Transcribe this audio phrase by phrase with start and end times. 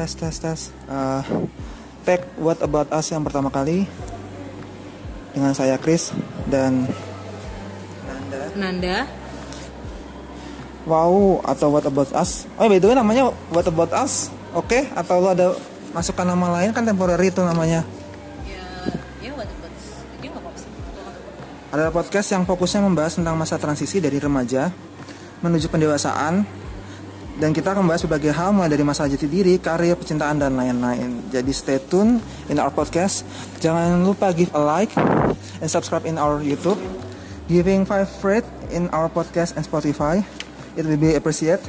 [0.00, 0.60] tes tes tes.
[0.88, 1.20] Uh,
[2.08, 3.84] tag What About Us yang pertama kali
[5.36, 6.16] dengan saya Chris
[6.48, 6.88] dan
[8.08, 8.40] Nanda.
[8.56, 8.96] Nanda.
[10.88, 12.48] Wow atau What About Us?
[12.56, 14.32] Oh by the way namanya What About Us?
[14.56, 14.72] Oke?
[14.72, 14.82] Okay?
[14.96, 15.52] Atau lo ada
[15.92, 17.84] masukkan nama lain kan temporary itu namanya?
[18.48, 18.64] Ya,
[19.20, 20.00] ya What About Us.
[20.24, 24.72] Dia nggak apa Adalah podcast yang fokusnya membahas tentang masa transisi dari remaja
[25.44, 26.59] menuju pendewasaan
[27.40, 31.32] dan kita akan membahas berbagai hal mulai dari masalah jati diri, karir, percintaan dan lain-lain.
[31.32, 32.20] Jadi stay tune
[32.52, 33.24] in our podcast.
[33.64, 34.92] Jangan lupa give a like
[35.64, 36.76] and subscribe in our YouTube.
[37.48, 40.20] Giving five rate in our podcast and Spotify.
[40.76, 41.64] It will be appreciated.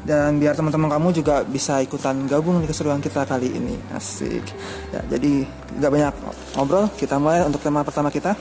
[0.00, 3.76] Dan biar teman-teman kamu juga bisa ikutan gabung di keseruan kita kali ini.
[3.92, 4.42] Asik.
[4.88, 5.44] Ya, jadi
[5.76, 6.14] nggak banyak
[6.56, 8.32] ngobrol, kita mulai untuk tema pertama kita.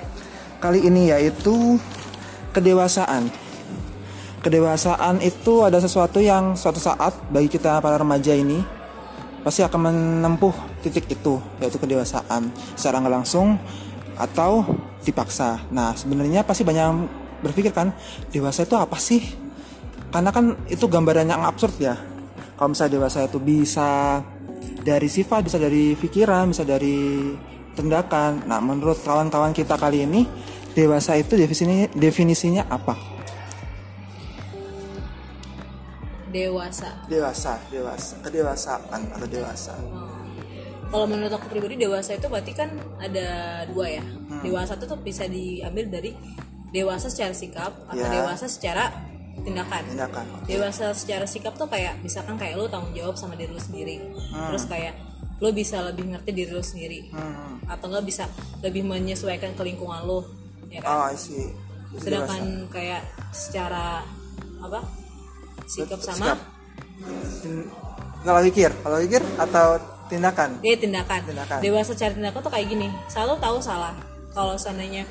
[0.63, 1.75] Kali ini yaitu
[2.55, 3.27] kedewasaan
[4.39, 8.63] kedewasaan itu ada sesuatu yang suatu saat bagi kita para remaja ini
[9.43, 10.51] pasti akan menempuh
[10.83, 13.59] titik itu yaitu kedewasaan secara nggak langsung
[14.19, 14.67] atau
[15.03, 15.63] dipaksa.
[15.71, 17.07] Nah sebenarnya pasti banyak
[17.39, 17.95] berpikir kan
[18.31, 19.23] dewasa itu apa sih?
[20.11, 21.95] Karena kan itu gambarannya yang absurd ya.
[22.59, 24.19] Kalau misalnya dewasa itu bisa
[24.83, 27.31] dari sifat, bisa dari pikiran, bisa dari
[27.75, 28.43] tindakan.
[28.43, 30.27] Nah menurut kawan-kawan kita kali ini
[30.75, 33.18] dewasa itu definisinya definisinya apa?
[36.29, 40.89] Dewasa dewasa dewasa kedewasaan atau dewasa hmm.
[40.93, 42.69] kalau menurut aku pribadi dewasa itu berarti kan
[43.01, 44.41] ada dua ya hmm.
[44.45, 46.13] dewasa itu tuh bisa diambil dari
[46.69, 48.13] dewasa secara sikap atau yeah.
[48.13, 48.93] dewasa secara
[49.41, 49.83] tindakan.
[49.89, 53.97] tindakan dewasa secara sikap tuh kayak misalkan kayak lo tanggung jawab sama diri lo sendiri
[53.97, 54.53] hmm.
[54.53, 54.93] terus kayak
[55.39, 57.71] lo bisa lebih ngerti diri lo sendiri hmm.
[57.71, 58.27] atau nggak bisa
[58.61, 60.27] lebih menyesuaikan ke lingkungan lo
[60.69, 61.49] ya kan oh, I see.
[61.97, 63.01] sedangkan kayak
[63.33, 64.05] secara
[64.61, 64.98] apa
[65.69, 66.33] sikap sama?
[68.25, 69.77] Kalau pikir kalau pikir atau
[70.09, 70.49] tindakan?
[70.59, 71.19] Dia tindakan.
[71.23, 71.57] tindakan.
[71.61, 73.93] Dewasa cari tindakan tuh kayak gini selalu tahu salah.
[74.33, 75.05] Kalau seandainya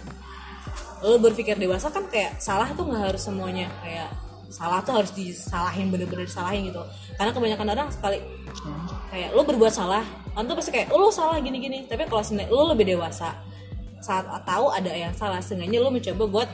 [1.06, 3.70] lo berpikir dewasa kan kayak salah tuh nggak harus semuanya.
[3.80, 4.10] Kayak
[4.50, 6.82] salah tuh harus disalahin bener-bener disalahin gitu.
[7.14, 9.14] Karena kebanyakan orang sekali hmm.
[9.14, 10.02] kayak lo berbuat salah
[10.34, 11.86] kan tuh pasti kayak oh, lo salah gini-gini.
[11.86, 13.32] Tapi kalau seandainya lo lebih dewasa
[13.98, 16.48] saat tahu ada yang salah seenggaknya lo mencoba buat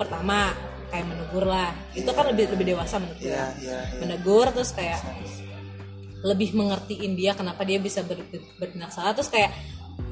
[0.00, 0.54] pertama
[0.90, 1.70] kayak menegur lah.
[1.94, 4.00] Itu kan lebih lebih dewasa menurut gue yeah, yeah, yeah.
[4.02, 5.00] menegur terus kayak
[6.20, 8.20] lebih mengertiin dia kenapa dia bisa ber,
[8.60, 9.16] ber, salah.
[9.16, 9.50] Terus kayak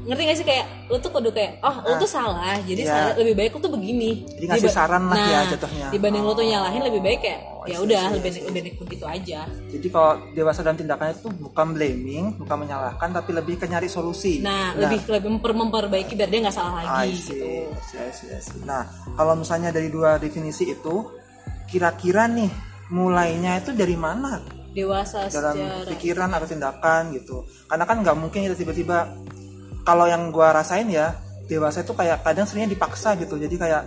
[0.09, 0.47] ngerti gak sih?
[0.49, 1.99] Kayak lu tuh kudu kayak oh lu ah.
[2.01, 3.13] tuh salah jadi yeah.
[3.13, 4.11] salah, lebih baik lu tuh begini.
[4.25, 5.87] Jadi ngasih saran lah ya nah, ya jatuhnya.
[5.93, 6.33] dibanding oh.
[6.33, 9.41] lu tuh nyalahin lebih baik kayak oh, ya udah lebih lebih begitu aja.
[9.69, 14.41] Jadi kalau dewasa dalam tindakannya itu bukan blaming bukan menyalahkan tapi lebih ke nyari solusi.
[14.41, 17.69] Nah, nah lebih lebih memper memperbaiki biar dia nggak salah lagi see, gitu.
[17.85, 18.65] See, see, see.
[18.65, 21.05] nah kalau misalnya dari dua definisi itu
[21.69, 22.49] kira-kira nih
[22.89, 24.41] mulainya itu dari mana?
[24.73, 25.89] Dewasa dalam secara...
[25.93, 27.45] pikiran atau tindakan gitu.
[27.69, 29.13] Karena kan nggak mungkin kita tiba-tiba
[29.89, 31.17] kalau yang gue rasain ya
[31.49, 33.41] dewasa itu kayak kadang seringnya dipaksa gitu.
[33.41, 33.83] Jadi kayak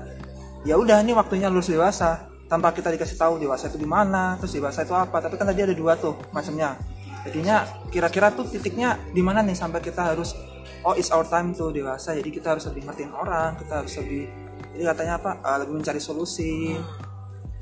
[0.66, 2.26] ya udah ini waktunya lulus dewasa.
[2.50, 5.22] Tanpa kita dikasih tahu dewasa itu di mana terus dewasa itu apa.
[5.22, 6.74] Tapi kan tadi ada dua tuh macamnya.
[7.22, 10.34] Jadinya kira-kira tuh titiknya di mana nih sampai kita harus
[10.82, 12.18] oh it's our time tuh dewasa.
[12.18, 14.26] Jadi kita harus lebih ngertiin orang kita harus lebih
[14.74, 16.74] jadi katanya apa uh, lebih mencari solusi.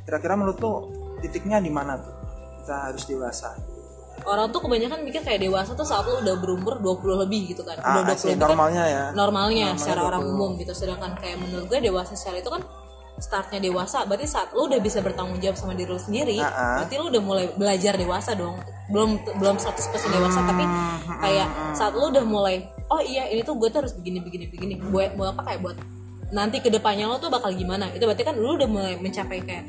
[0.07, 0.77] Kira-kira menurut tuh
[1.19, 2.15] titiknya di mana tuh
[2.63, 3.51] kita harus dewasa
[4.25, 7.79] orang tuh kebanyakan mikir kayak dewasa tuh saat lu udah berumur 20 lebih gitu kan.
[7.79, 9.03] Ah, udah 20 lebih normalnya kan ya.
[9.15, 10.09] Normalnya, normalnya secara 20.
[10.09, 10.73] orang umum gitu.
[10.75, 12.61] Sedangkan kayak menurut gue dewasa secara itu kan
[13.19, 16.75] startnya dewasa berarti saat lu udah bisa bertanggung jawab sama diri lu sendiri uh -uh.
[16.81, 18.55] berarti lu udah mulai belajar dewasa dong
[18.89, 19.75] belum belum 100%
[20.15, 20.63] dewasa hmm, tapi
[21.19, 24.73] kayak saat lu udah mulai oh iya ini tuh gue tuh harus begini begini begini
[24.89, 25.77] buat buat apa kayak buat
[26.33, 29.65] nanti ke depannya lo tuh bakal gimana itu berarti kan lu udah mulai mencapai kayak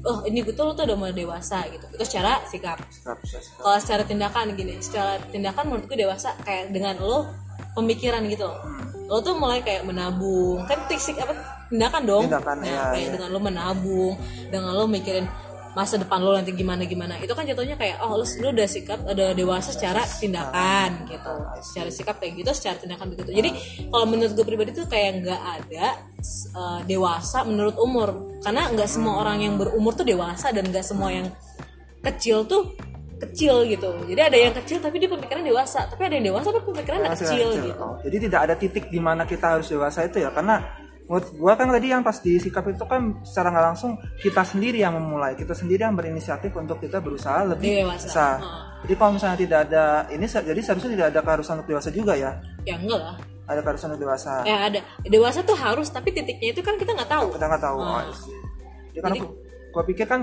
[0.00, 3.60] oh ini gue tuh lo tuh udah mulai dewasa gitu itu secara sikap, sikap, sikap.
[3.60, 7.28] kalau secara tindakan gini secara tindakan menurut gue dewasa kayak dengan lo
[7.76, 9.08] pemikiran gitu loh hmm.
[9.12, 11.36] lo tuh mulai kayak menabung kan tisik apa
[11.68, 13.12] tindakan dong tindakan, nah, ya, kayak ya.
[13.14, 14.14] dengan lo menabung
[14.48, 15.26] dengan lo mikirin
[15.72, 17.16] masa depan lo nanti gimana gimana.
[17.22, 21.34] Itu kan jatuhnya kayak oh lo, lo udah sikap udah dewasa secara tindakan gitu.
[21.62, 23.30] Secara sikap kayak gitu secara tindakan begitu.
[23.30, 23.50] Jadi
[23.88, 25.86] kalau menurut gue pribadi tuh kayak nggak ada
[26.56, 28.40] uh, dewasa menurut umur.
[28.42, 31.26] Karena nggak semua orang yang berumur tuh dewasa dan nggak semua yang
[32.00, 32.74] kecil tuh
[33.20, 33.92] kecil gitu.
[34.08, 35.86] Jadi ada yang kecil tapi dia pemikiran dewasa.
[35.86, 37.66] Tapi ada yang dewasa tapi pemikiran kecil, kecil.
[37.68, 37.84] gitu.
[37.84, 40.32] Oh, jadi tidak ada titik di mana kita harus dewasa itu ya?
[40.32, 40.64] Karena
[41.10, 44.78] menurut gua kan tadi yang pas di sikap itu kan secara nggak langsung kita sendiri
[44.78, 48.38] yang memulai kita sendiri yang berinisiatif untuk kita berusaha lebih dewasa.
[48.38, 48.86] hmm.
[48.86, 49.84] jadi kalau misalnya tidak ada
[50.14, 52.38] ini jadi seharusnya tidak ada keharusan untuk dewasa juga ya?
[52.62, 53.18] Ya enggak lah.
[53.50, 54.46] Ada keharusan untuk dewasa.
[54.46, 54.78] Ya ada.
[55.02, 57.34] Dewasa tuh harus tapi titiknya itu kan kita nggak tahu.
[57.34, 57.78] Kita nggak tahu.
[57.82, 57.90] Hmm.
[57.90, 58.22] oh, jadi,
[58.94, 59.26] jadi kan aku,
[59.74, 60.20] gua pikir kan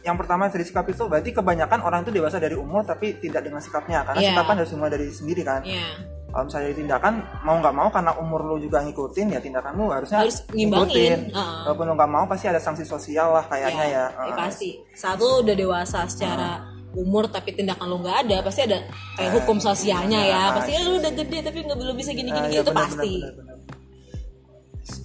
[0.00, 3.60] yang pertama dari sikap itu berarti kebanyakan orang itu dewasa dari umur tapi tidak dengan
[3.60, 4.08] sikapnya.
[4.08, 4.32] Karena Iya.
[4.32, 5.60] sikap kan harus dimulai dari sendiri kan.
[5.60, 5.84] Iya.
[6.30, 10.18] Kalau misalnya tindakan mau nggak mau karena umur lu juga ngikutin ya tindakan lu harusnya
[10.20, 11.28] Harus ngimbangin.
[11.28, 11.58] Heeh.
[11.64, 14.36] walaupun lu nggak mau pasti ada sanksi sosial lah kayaknya ya, ya, Heeh.
[14.36, 18.78] pasti saat lu udah dewasa secara umur tapi tindakan lu nggak ada pasti ada
[19.14, 22.28] kayak hukum sosialnya ya nah, pasti "Eh, lu udah gede tapi nggak belum bisa gini
[22.28, 23.78] gini Ah, iya, itu benar, pasti benar, benar, benar.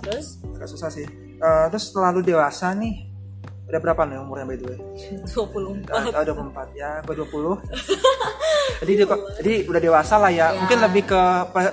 [0.01, 2.95] terus agak susah sih Eh, terus setelah lu dewasa nih
[3.65, 4.79] udah berapa nih umurnya by the way
[5.25, 7.57] 24 Ah, oh, 24 ya, gue 20
[8.81, 10.51] jadi, dia- jadi udah dewasa lah ya.
[10.51, 10.59] Ya.
[10.59, 11.21] Mungkin lebih ke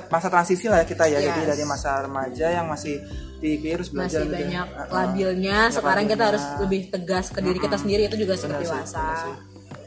[0.09, 1.19] masa transisi lah ya kita ya.
[1.21, 1.49] Jadi Yes.
[1.51, 2.97] dari masa remaja yang masih
[3.37, 4.63] di terus belajar masih gitu ya.
[4.63, 9.03] banyak labilnya sekarang kita harus lebih tegas ke diri kita sendiri itu juga seperti dewasa.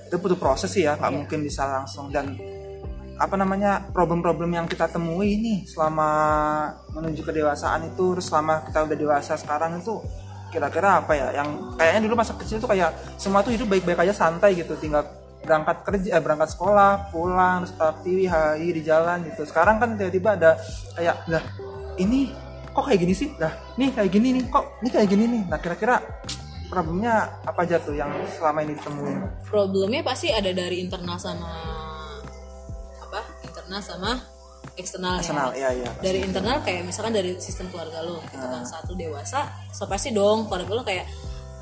[0.06, 1.18] Itu butuh proses sih ya, nggak Iya.
[1.18, 2.36] mungkin bisa langsung dan
[3.16, 6.10] apa namanya problem-problem yang kita temui nih selama
[6.92, 10.04] menuju kedewasaan itu terus selama kita udah dewasa sekarang itu
[10.56, 14.16] kira-kira apa ya yang kayaknya dulu masa kecil tuh kayak semua tuh hidup baik-baik aja
[14.16, 14.80] santai gitu.
[14.80, 15.04] Tinggal
[15.44, 19.44] berangkat kerja eh, berangkat sekolah pulang terus aktivi hari di jalan gitu.
[19.44, 20.52] Sekarang kan tiba-tiba ada
[20.96, 21.44] kayak lah
[22.00, 22.32] ini
[22.72, 23.30] kok kayak gini sih?
[23.36, 25.42] Lah nih kayak gini nih kok ini kayak gini nih?
[25.52, 25.96] Nah kira-kira
[26.72, 29.18] problemnya apa aja tuh yang selama ini ditemuin?
[29.46, 31.52] Problemnya pasti ada dari internal sama
[33.06, 34.12] apa internal sama
[34.74, 36.04] eksternal, Eksternal, ya iya, iya, pasti.
[36.04, 40.46] dari internal kayak misalkan dari sistem keluarga lo gitu kan satu dewasa so pasti dong
[40.46, 41.06] keluarga lo kayak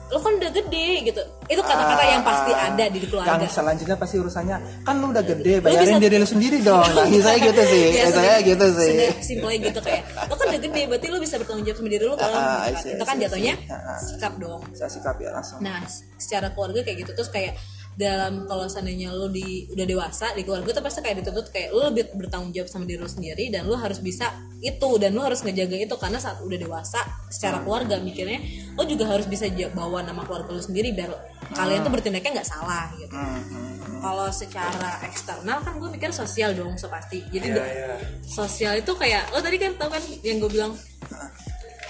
[0.05, 3.97] lo kan udah gede gitu itu kata-kata yang pasti Ah, ada di keluarga Yang selanjutnya
[3.97, 6.85] pasti urusannya kan lu udah gede, bayarin bisa- diri lu sendiri dong.
[6.85, 7.85] Nah, saya gitu sih.
[7.91, 8.93] Ya, saya gitu sih.
[9.19, 12.13] simpelnya gitu kayak lo kan udah gede berarti lo bisa bertanggung jawab sama diri lo
[12.13, 12.73] kalau Ah, gitu kan.
[12.77, 13.71] see, itu I kan see, I jatuhnya see.
[13.71, 13.97] Ah, ah.
[13.97, 15.57] sikap dong Saya sikap ya langsung.
[15.59, 15.77] Nah,
[16.15, 17.53] secara keluarga kayak gitu terus kayak
[17.93, 21.93] dalam kalau seandainya lo di udah dewasa di keluarga tuh pasti kayak dituntut kayak lo
[21.93, 25.45] lebih bertanggung jawab sama diri lo sendiri dan lo harus bisa itu dan lo harus
[25.45, 26.97] ngejaga itu karena saat udah dewasa
[27.29, 28.41] secara keluarga mikirnya
[28.73, 31.13] lo juga harus bisa bawa nama keluarga lo sendiri biar
[31.53, 33.13] kalian tuh bertindaknya nggak salah gitu.
[33.13, 34.01] Hmm, hmm, hmm.
[34.01, 37.21] Kalau secara eksternal kan gue mikir sosial dong so pasti.
[37.29, 37.95] Jadi Iya, da- iya.
[38.25, 40.73] sosial itu kayak lo tadi kan tau kan yang gue bilang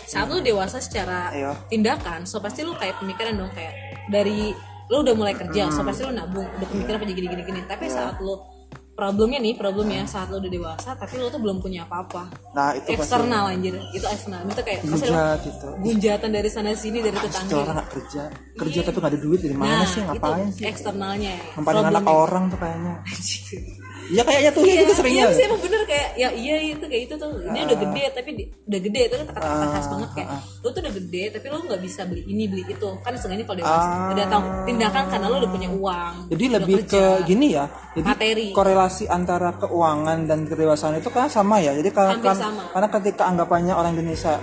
[0.04, 1.56] saat lo dewasa secara Ayo.
[1.72, 3.74] tindakan so pasti lo kayak pemikiran dong kayak
[4.12, 4.52] dari
[4.92, 7.88] lo udah mulai kerja so pasti lo nabung udah pemikiran apa gini gini gini tapi
[7.88, 8.64] saat lo
[8.94, 12.30] problemnya nih problemnya saat lo udah dewasa tapi lo tuh belum punya apa-apa.
[12.54, 13.02] Nah, itu pasti.
[13.02, 13.74] Eksternal anjir.
[13.90, 14.46] Itu eksternal.
[14.46, 15.70] Itu kayak pasti Gujat itu.
[15.82, 17.58] gunjatan dari sana sini dari tetangga.
[17.58, 20.02] Orang gak kerja, kerja tapi gak ada duit dari mana nah sih?
[20.06, 20.66] ngapain itu sih?
[20.70, 21.34] eksternalnya.
[21.58, 22.96] Nempatin anak orang tuh kayaknya.
[24.06, 25.24] Iya kayaknya tuh Iya, gitu seringnya.
[25.24, 28.30] iya sih emang bener kayak ya iya itu kayak itu tuh dia udah gede tapi
[28.34, 30.28] di- udah gede itu kan kata-kata khas banget kayak
[30.60, 33.58] lu tuh udah gede tapi lu nggak bisa beli ini beli itu kan seenggaknya kalau
[33.58, 34.12] dewasa Ah.
[34.12, 36.92] udah tahu tindakan karena lu udah punya uang Jadi lebih kerja.
[36.92, 37.66] ke gini ya.
[37.94, 38.48] Jadi Materi.
[38.52, 41.72] korelasi antara keuangan dan kedewasaan itu kan sama ya.
[41.72, 42.64] Jadi karena kan, sama.
[42.70, 44.42] karena ketika anggapannya orang Indonesia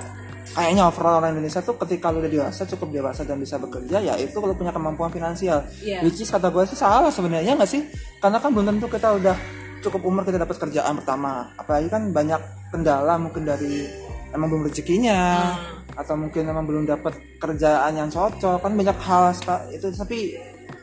[0.50, 4.14] kayaknya overall orang Indonesia tuh ketika lu udah dewasa cukup dewasa dan bisa bekerja ya
[4.18, 5.62] itu kalau punya kemampuan finansial.
[5.82, 6.02] Iya.
[6.02, 7.86] Which is kata gue sih salah sebenarnya nggak sih?
[8.18, 9.36] Karena kan belum tentu kita udah
[9.80, 11.54] cukup umur kita dapat kerjaan pertama.
[11.54, 12.40] Apalagi kan banyak
[12.74, 13.86] kendala mungkin dari
[14.30, 15.54] emang belum rezekinya
[15.98, 19.34] atau mungkin emang belum dapat kerjaan yang cocok kan banyak hal
[19.74, 20.38] itu tapi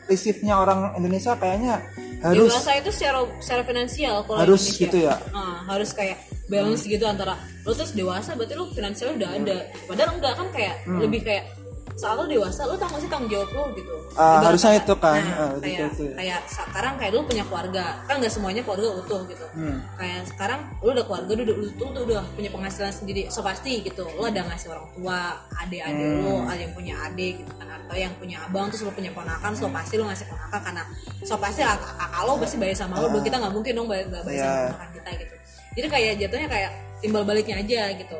[0.08, 1.84] prinsipnya orang Indonesia kayaknya
[2.18, 4.82] harus dewasa itu secara secara finansial kalau Harus Indonesia.
[4.82, 5.14] gitu ya?
[5.30, 6.16] Ah, harus kayak
[6.48, 10.74] balance gitu antara lo terus dewasa berarti lo finansialnya udah ada padahal enggak kan kayak
[10.82, 10.98] Hmm.
[10.98, 11.44] lebih kayak
[11.98, 13.90] saat lo dewasa lo tau gak sih tanggung jawab lo gitu?
[14.14, 16.02] Ibarat harusnya itu kan, nah, ah, gitu, kayak itu.
[16.06, 16.14] ya.
[16.14, 17.84] kayak sekarang kayak lo punya keluarga.
[18.06, 19.46] Kan nggak semuanya keluarga utuh gitu.
[19.52, 19.78] Hmm.
[19.98, 23.22] kayak sekarang lo udah keluarga udah utuh tuh udah punya penghasilan sendiri.
[23.28, 24.06] So pasti gitu.
[24.14, 25.18] Lo ada ngasih orang tua
[25.58, 26.22] adik-adik Hmm.
[26.22, 27.66] lo ada yang punya adik gitu kan.
[27.66, 30.82] Atau yang punya abang terus lo punya ponakan so pasti lo ngasih ponakan karena
[31.24, 34.22] so pasti kakak lo pasti bayar sama lo dong kita nggak mungkin dong bayar nggak
[34.22, 34.66] bayar sama Iya.
[34.70, 35.34] ponakan kita gitu.
[35.74, 38.18] Jadi kayak jatuhnya kayak timbal baliknya aja gitu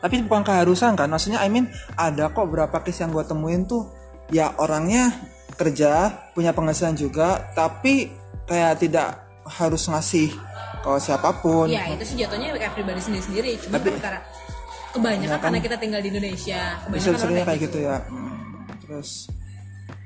[0.00, 1.08] tapi bukan keharusan kan?
[1.12, 3.88] Maksudnya I mean ada kok berapa case yang gue temuin tuh
[4.32, 5.12] ya orangnya
[5.60, 8.08] kerja punya penghasilan juga tapi
[8.48, 10.32] kayak tidak harus ngasih
[10.80, 11.68] ke siapa pun.
[11.68, 14.18] Iya itu sih jatuhnya kayak pribadi sendiri sendiri cuma perkara
[14.90, 16.80] kebanyakan karena kita tinggal di Indonesia.
[16.88, 17.96] Kebanyakan bisa orang kayak kayak gitu ya.
[18.08, 18.28] Hmm.
[18.80, 19.30] terus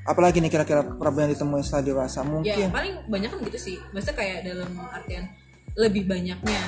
[0.05, 2.21] apalagi nih kira-kira problem yang ditemuin setelah dewasa?
[2.21, 2.67] Ya mungkin.
[2.69, 3.77] paling banyak kan gitu sih.
[3.95, 5.25] Maksudnya kayak dalam artian
[5.75, 6.63] lebih banyaknya.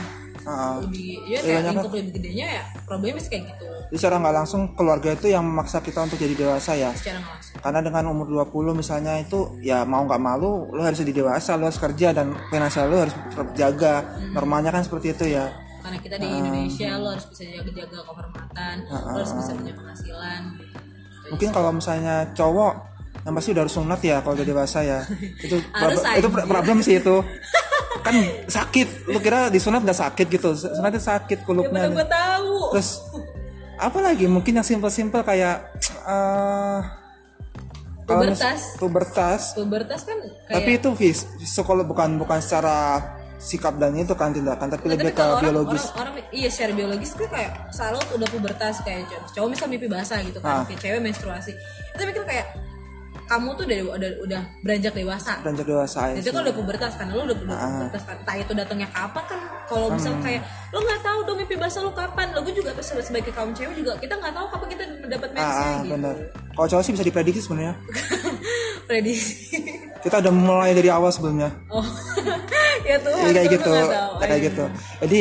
[0.47, 0.79] Ah.
[0.79, 3.67] lebih ya kayak banyak lingkup lebih gedenya ya problemnya masih kayak gitu.
[3.67, 6.95] Jadi secara nggak langsung keluarga itu yang memaksa kita untuk jadi dewasa ya?
[6.95, 7.59] Secara nggak langsung.
[7.59, 11.67] Karena dengan umur 20 misalnya itu ya mau nggak malu lo harus jadi dewasa lo
[11.67, 13.95] harus kerja dan finansial lo harus tetap jaga.
[14.31, 15.51] Normalnya kan seperti itu ya?
[15.83, 20.43] Karena kita di Indonesia lo harus bisa jaga-jaga kehormatan lo harus bisa punya penghasilan
[21.31, 22.96] mungkin kalau misalnya cowok
[23.27, 25.03] yang pasti udah harus sunat ya kalau udah dewasa ya.
[25.45, 27.17] Itu Harus, prob- itu problem sih itu.
[28.01, 28.15] Kan
[28.47, 29.11] sakit.
[29.11, 30.55] Lu kira disunat nggak sakit gitu.
[30.55, 32.71] Sunat itu sakit ya kulupnya bener gue tahu.
[32.73, 33.03] Terus
[33.77, 34.25] apa lagi?
[34.25, 35.75] Mungkin yang simpel-simpel kayak
[36.07, 36.81] eh
[38.07, 38.61] Kalau mis- pubertas.
[38.79, 39.43] pubertas.
[39.53, 43.03] Pubertas kan kayak tapi itu vis sekolah bukan bukan secara
[43.37, 44.71] sikap dan itu kan tindakan.
[44.71, 45.91] Tapi Nah, lebih ke orang, biologis.
[45.91, 49.67] orang, orang iya secara biologis tuh kayak selalu tuh udah pubertas kayak cowok, cowok misal
[49.67, 50.63] mimpi basah gitu Ah.
[50.63, 51.53] kan kayak cewek menstruasi.
[51.91, 52.47] Itu mikir kayak
[53.27, 55.33] kamu tuh udah udah, udah beranjak dewasa.
[55.43, 57.69] Beranjak dewasa ya itu kan udah pubertas kan lu udah, udah Ah.
[57.69, 58.17] pubertas kan.
[58.23, 60.23] Entah itu datangnya kapan kan kalau misal Hmm.
[60.23, 62.27] kayak lu nggak tahu dong mimpi basah lu kapan.
[62.31, 65.67] Lu juga sebagai sebagai kaum cewek juga kita nggak tahu kapan kita dapat ah, mensnya
[65.67, 65.93] ah, gitu.
[65.93, 66.17] benar
[66.57, 67.75] kalau cowok sih bisa diprediksi sebenarnya.
[68.89, 69.59] Prediksi.
[69.99, 71.51] Kita udah mulai dari awal sebelumnya.
[71.67, 71.83] Oh
[72.89, 73.73] ya tuh Jadi kayak gitu
[74.23, 74.65] kayak gitu.
[75.03, 75.21] Jadi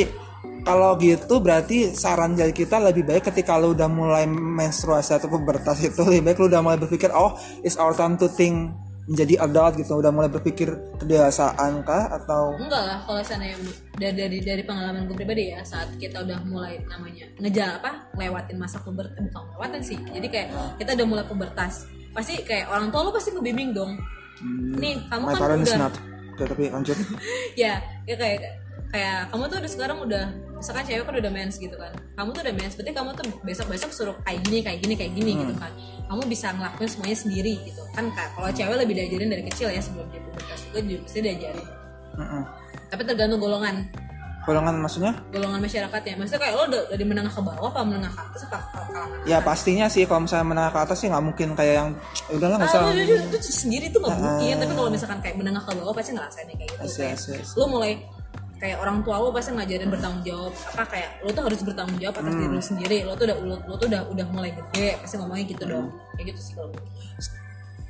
[0.66, 5.78] kalau gitu berarti saran dari kita lebih baik ketika lu udah mulai menstruasi atau pubertas
[5.86, 8.74] itu lebih baik lu udah mulai berpikir oh it's our time to think
[9.06, 10.02] menjadi adult gitu.
[10.02, 12.10] Udah mulai berpikir kedewasaan kah?
[12.10, 13.58] Atau enggak lah kalau seandainya
[13.96, 18.58] dari dari dari pengalaman gue pribadi ya saat kita udah mulai namanya ngejar apa lewatin
[18.58, 19.98] masa pubertas bukan lewatin sih.
[20.10, 20.48] Jadi kayak
[20.82, 23.94] kita udah mulai pubertas pasti kayak orang tua lu pasti ngebimbing dong.
[24.82, 25.96] Nih kamu kan udah not.
[26.36, 26.98] Oke, tapi lanjut.
[27.62, 28.60] Ya ya kayak
[28.92, 31.92] kayak kamu tuh udah sekarang udah misalkan cewek kan udah mens gitu kan.
[32.16, 35.12] Kamu tuh udah mens berarti kamu tuh besok besok suruh kayak gini kayak gini kayak
[35.14, 35.72] gini gitu kan.
[36.06, 37.82] Kamu bisa ngelakuin semuanya sendiri gitu.
[37.92, 41.20] Kan Kak, kalau cewek lebih diajarin dari kecil ya sebelum dia pubertas juga juga pasti
[41.22, 41.68] diajarin.
[42.16, 42.44] Mm-mm.
[42.88, 43.76] tapi tergantung golongan.
[44.46, 45.12] Golongan maksudnya?
[45.34, 48.58] Golongan masyarakatnya maksudnya kayak lo udah dari menengah ke bawah apa menengah ke atas apa
[48.62, 51.90] kalangan ya pastinya sih kalau misalnya menengah ke atas sih nggak mungkin kayak yang
[52.30, 54.54] "Ya udahlah nggak usah Ah, itu, itu, itu sendiri tuh nggak mungkin.
[54.62, 57.42] Tapi kalau misalkan kayak menengah ke bawah pasti ngerasain kayak gitu asik, asik.
[57.58, 57.92] lu mulai
[58.56, 60.54] kayak orang tua lu pasti ngajarin bertanggung jawab.
[60.74, 62.98] Apa kayak lu tuh harus bertanggung jawab atas diri lu sendiri.
[63.04, 65.88] Lu tuh udah lu tuh udah udah mulai gede pasti ngomongnya gitu dong.
[66.16, 66.72] Kayak gitu sih kalau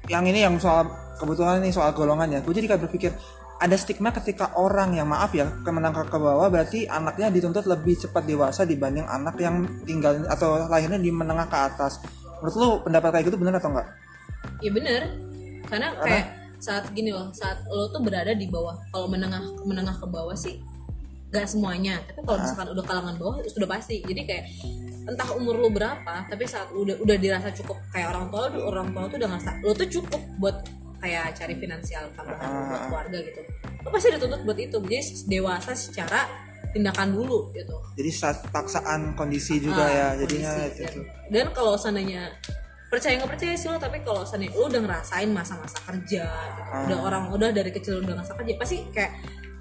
[0.06, 0.86] yang ini yang soal
[1.18, 2.40] kebetulan nih soal golongan ya.
[2.46, 3.12] Gue jadi kayak berpikir
[3.56, 7.96] ada stigma ketika orang yang maaf ya ke menengah ke bawah berarti anaknya dituntut lebih
[7.96, 12.04] cepat dewasa dibanding anak yang tinggal atau lahirnya di menengah ke atas.
[12.44, 13.88] Menurut lu pendapat kayak gitu benar atau enggak?
[14.62, 15.02] Iya bener
[15.66, 20.08] karena kayak saat gini loh saat lo tuh berada di bawah kalau menengah menengah ke
[20.08, 20.60] bawah sih
[21.30, 22.00] gak semuanya.
[22.08, 24.00] Tapi kalau misalkan udah kalangan bawah itu sudah pasti.
[24.02, 24.44] Jadi kayak
[25.06, 28.90] entah umur lo berapa tapi saat udah udah dirasa cukup kayak orang tua lu orang
[28.90, 30.66] tua tuh udah ngerasa lo tuh cukup buat
[30.98, 33.42] kayak cari finansial tambahan lo buat keluarga gitu.
[33.84, 34.78] Lo pasti dituntut buat itu.
[34.82, 36.26] Jadi dewasa secara
[36.74, 37.76] tindakan dulu gitu.
[37.96, 40.84] Jadi saat paksaan kondisi juga Ah, ya jadinya kondisi.
[40.84, 41.02] itu.
[41.32, 42.32] dan, dan kalau seandainya
[42.86, 46.62] percaya nggak percaya sih lo tapi kalau seandainya lo udah ngerasain masa-masa kerja gitu.
[46.70, 46.86] Ah.
[46.86, 49.12] udah orang udah dari kecil udah ngerasain kerja pasti kayak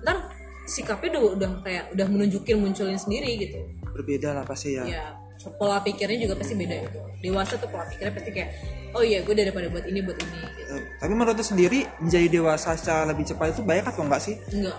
[0.05, 0.17] ntar
[0.65, 3.59] sikapnya udah udah kayak udah menunjukin munculin sendiri gitu.
[3.95, 5.07] Berbeda lah pasti ya, ya
[5.53, 7.01] pola pikirnya juga pasti beda gitu.
[7.21, 8.51] Dewasa tuh pola pikirnya pasti kayak
[8.97, 10.61] oh iya gue daripada buat ini buat ini gitu.
[10.79, 14.37] Eh, tapi menurut lu sendiri menjadi dewasa secara lebih cepat itu baik atau enggak sih?
[14.53, 14.77] Enggak.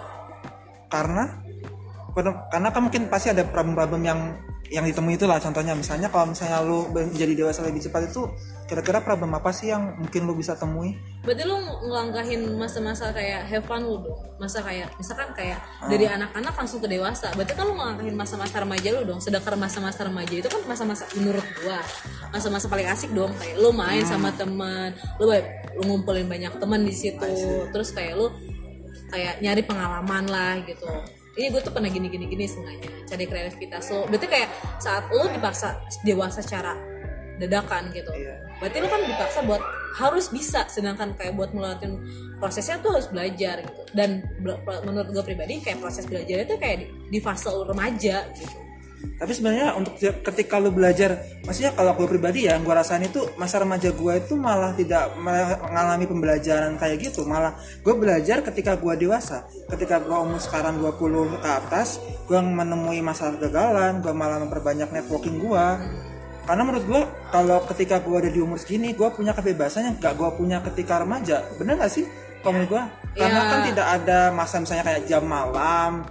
[0.89, 1.23] Karena
[2.49, 4.19] karena kan mungkin pasti ada problem-problem yang
[4.73, 5.37] yang ditemui itulah.
[5.37, 8.25] Contohnya misalnya kalau misalnya lu menjadi dewasa lebih cepat itu
[8.65, 10.97] kira-kira problem apa sih yang mungkin lu bisa temui?
[11.21, 14.17] Berarti lo ngelangkahin masa-masa kayak have fun lu dong.
[14.41, 15.85] Masa kayak misalkan kayak Ah.
[15.85, 17.29] dari anak-anak langsung ke dewasa.
[17.37, 19.21] Berarti kan lo ngelangkahin masa-masa remaja lu dong.
[19.21, 21.77] Sedangkan masa-masa remaja itu kan masa-masa menurut gua
[22.33, 23.29] masa-masa paling asik dong.
[23.37, 24.11] Kayak lo main Hmm.
[24.17, 24.89] sama teman
[25.21, 27.31] lo lo ngumpulin banyak teman di situ.
[27.69, 28.33] Terus kayak lo
[29.05, 30.89] kayak nyari pengalaman lah gitu
[31.35, 33.91] ini gue tuh pernah gini gini gini sengaja cari kreativitas.
[33.91, 34.49] Lo berarti kayak
[34.79, 36.75] saat lo dipaksa dewasa secara
[37.35, 38.39] dadakan gitu Iya.
[38.63, 39.63] berarti lo kan dipaksa buat
[39.99, 40.63] harus bisa.
[40.71, 41.99] Sedangkan kayak buat melakukan
[42.39, 43.83] prosesnya tuh harus belajar gitu.
[43.91, 44.23] Dan
[44.87, 48.64] menurut gue pribadi kayak proses belajar itu kayak di, di fase lo remaja gitu
[49.15, 53.61] tapi sebenarnya untuk ketika lu belajar maksudnya kalau gue pribadi ya gue rasain itu masa
[53.63, 57.23] remaja gue itu malah tidak mengalami pembelajaran kayak gitu.
[57.23, 59.47] Malah gue belajar ketika gue dewasa.
[59.71, 65.37] Ketika gue umur sekarang 20 ke atas gue menemui masalah kegagalan gue malah memperbanyak networking
[65.37, 65.65] gue
[66.45, 67.01] karena menurut gue
[67.33, 71.01] kalau ketika gue ada di umur segini gue punya kebebasan yang gak gue punya ketika
[71.01, 71.41] remaja.
[71.57, 72.05] Bener gak sih?
[72.45, 72.83] Kalau menurut gue
[73.17, 73.49] karena Ya.
[73.49, 76.05] kan tidak ada masa misalnya kayak jam malam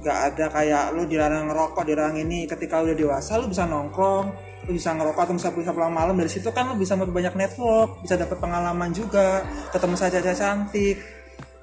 [0.00, 4.76] nggak ada kayak lu dilarang ngerokok dilarang ini ketika udah dewasa lu bisa nongkrong lu
[4.76, 6.14] bisa ngerokok atau bisa bisa pulang malam.
[6.16, 10.98] Dari situ kan lu bisa memperbanyak network bisa dapat pengalaman juga ketemu saja cantik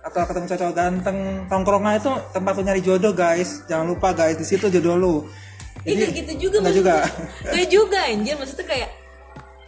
[0.01, 1.20] atau ketemu cowok ganteng.
[1.51, 3.63] Tongkrongan itu tempat lu nyari jodoh guys.
[3.70, 5.15] Jangan lupa guys di situ jodoh lu.
[5.86, 6.96] Iya kayak gitu juga enggak juga.
[7.53, 8.36] Kayak juga anjir.
[8.36, 8.89] Maksudnya kayak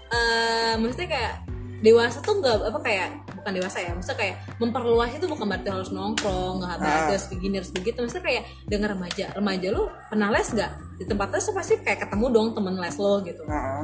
[0.09, 1.33] eh maksudnya kayak
[1.79, 3.07] dewasa tuh nggak apa kayak
[3.49, 3.91] bukan dewasa ya.
[3.97, 7.09] Maksudnya kayak memperluas itu bukan berarti harus nongkrong nggak Ah.
[7.09, 7.97] harus begini harus begitu.
[7.97, 9.25] Maksudnya kayak dengan remaja.
[9.33, 10.71] Remaja lu pernah les nggak?
[11.01, 13.43] Di tempat les pasti kayak ketemu dong temen les lo gitu.
[13.49, 13.83] Heeh.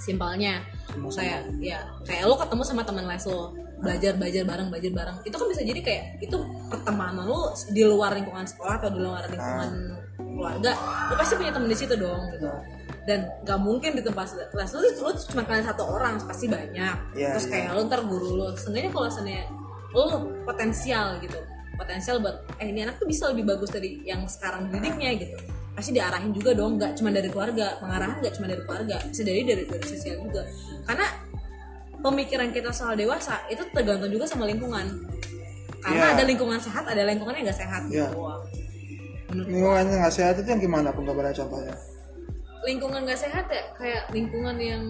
[0.00, 0.64] simpelnya.
[0.96, 1.76] Kayak ya
[2.08, 3.52] kayak lo ketemu sama teman les lo.
[3.84, 5.16] Belajar belajar bareng belajar bareng.
[5.28, 6.36] Itu kan bisa jadi kayak itu
[6.72, 9.70] pertemanan lo di luar lingkungan sekolah atau di luar lingkungan
[10.40, 10.72] keluarga
[11.12, 12.48] lo pasti punya temen di situ dong gitu
[13.10, 16.96] dan gak mungkin di tempat kelas lu, lu cuma kalian satu orang pasti banyak.
[17.18, 17.66] Iya, terus iya.
[17.66, 19.44] kayak lu ntar guru lu seenggaknya kalau seandainya
[19.90, 20.04] lu
[20.46, 21.38] potensial gitu
[21.74, 25.34] potensial buat eh ini anak tuh bisa lebih bagus dari yang sekarang didiknya gitu.
[25.74, 29.42] Pasti diarahin juga dong nggak cuma dari keluarga pengarahan nggak cuma dari keluarga bisa dari
[29.42, 30.44] dari dari sosial juga.
[30.86, 31.06] Karena
[32.04, 34.86] pemikiran kita soal dewasa itu tergantung juga sama lingkungan.
[35.80, 36.14] Karena Iya.
[36.20, 38.12] ada lingkungan sehat ada lingkungan yang nggak sehat Iya.
[38.12, 38.20] gitu
[39.30, 40.88] menurut lingkungan yang nggak sehat itu yang gimana?
[40.92, 41.74] Penggambaran contohnya
[42.62, 43.62] lingkungan gak sehat ya?
[43.74, 44.84] Kayak lingkungan yang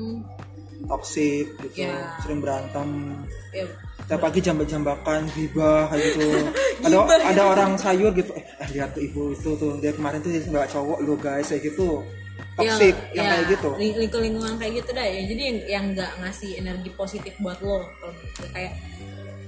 [0.87, 2.17] toksik gitu Ya.
[2.21, 2.89] sering berantem.
[3.53, 3.67] Ya.
[4.09, 6.27] Tiap pagi jambak-jambakan kayak gitu.
[6.81, 6.97] Ada
[7.29, 10.73] ada orang sayur gitu eh eh, lihat tuh ibu itu tuh dia kemarin tuh nggak
[10.73, 12.01] cowok lu guys kayak gitu.
[12.57, 13.69] Toksik yang ya, kayak gitu.
[13.77, 15.21] Ling- lingkungan lingkungan kayak gitu dah ya.
[15.29, 18.15] Jadi yang yang nggak ngasih energi positif buat lo kalau
[18.51, 18.73] kayak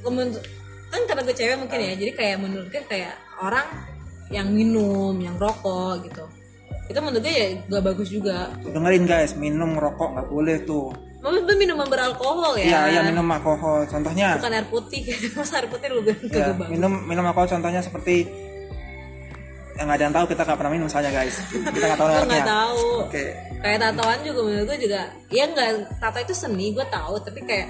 [0.05, 0.45] lo menurut-
[0.93, 1.93] kan karena gue cewek mungkin ya.
[1.97, 3.65] Jadi kayak menurut gue kayak orang
[4.29, 6.25] yang minum yang rokok gitu
[6.93, 8.53] itu menurut gue ya gak bagus juga.
[8.61, 9.33] Dengerin guys.
[9.35, 10.93] Minum rokok nggak boleh tuh.
[11.23, 12.67] Itu minuman beralkohol ya.
[12.67, 13.89] Iya iya minum alkohol.
[13.89, 15.03] Contohnya bukan air putih.
[15.39, 18.29] Masa air putih lu ya, minum minum alkohol contohnya seperti
[19.73, 21.37] yang nggak ada yang tahu kita nggak pernah minum misalnya guys.
[21.49, 22.87] Kita nggak tahu gue nggak tahu.
[23.09, 23.25] Oke.
[23.63, 25.01] Kayak tatoan juga menurut gue juga
[25.33, 25.71] ya nggak.
[25.97, 27.15] Tato itu seni gue tahu.
[27.23, 27.69] Tapi kayak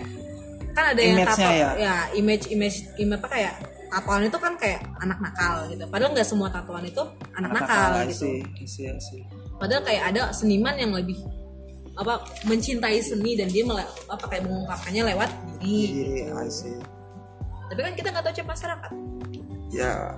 [0.73, 2.09] kan ada yang tato ya?
[2.17, 3.55] image image image apa kayak
[3.93, 5.85] tatoan itu kan kayak anak nakal gitu.
[5.93, 7.05] Padahal nggak semua tatoan itu
[7.37, 8.25] anak, nakal, gitu.
[8.25, 9.23] sih sih sih
[9.63, 11.23] padahal kayak ada seniman yang lebih
[11.95, 15.31] apa mencintai seni dan dia mele, apa kayak mengungkapkannya lewat
[15.63, 16.75] diri jadi I see.
[17.71, 18.93] tapi kan kita nggak tahu cek masyarakat.
[19.73, 20.17] Ya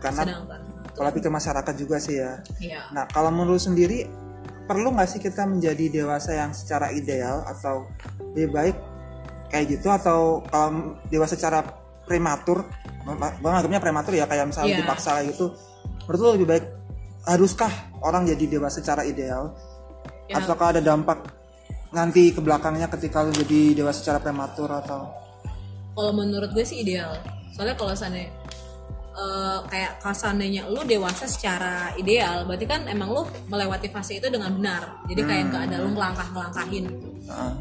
[0.00, 0.60] karena sedangkan.
[0.92, 2.40] kalau pikir masyarakat juga sih ya.
[2.60, 4.08] Ya Nah, kalau menurut sendiri
[4.68, 7.88] perlu nggak sih kita menjadi dewasa yang secara ideal atau
[8.32, 8.76] lebih baik
[9.52, 9.88] kayak gitu?
[9.92, 11.64] Atau kalau dewasa secara
[12.04, 12.64] prematur,
[13.06, 14.80] bang anggapnya prematur ya kayak misalnya Iya.
[14.82, 15.54] dipaksa gitu.
[16.06, 16.64] Menurut lo lebih baik
[17.24, 17.70] haruskah
[18.02, 19.54] orang jadi dewasa secara ideal
[20.26, 20.42] Ya.
[20.42, 21.22] ataukah ada dampak
[21.90, 25.06] nanti ke belakangnya ketika lo jadi dewasa secara prematur atau
[25.94, 27.14] kalau menurut gue sih ideal
[27.50, 28.30] soalnya kalau seandainya
[29.16, 34.26] eh, kayak kalau seandainya lu dewasa secara ideal berarti kan emang lu melewati fase itu
[34.28, 37.52] dengan benar jadi kayak nggak ada lu ngelangkah ngelangkahin gitu Heeh.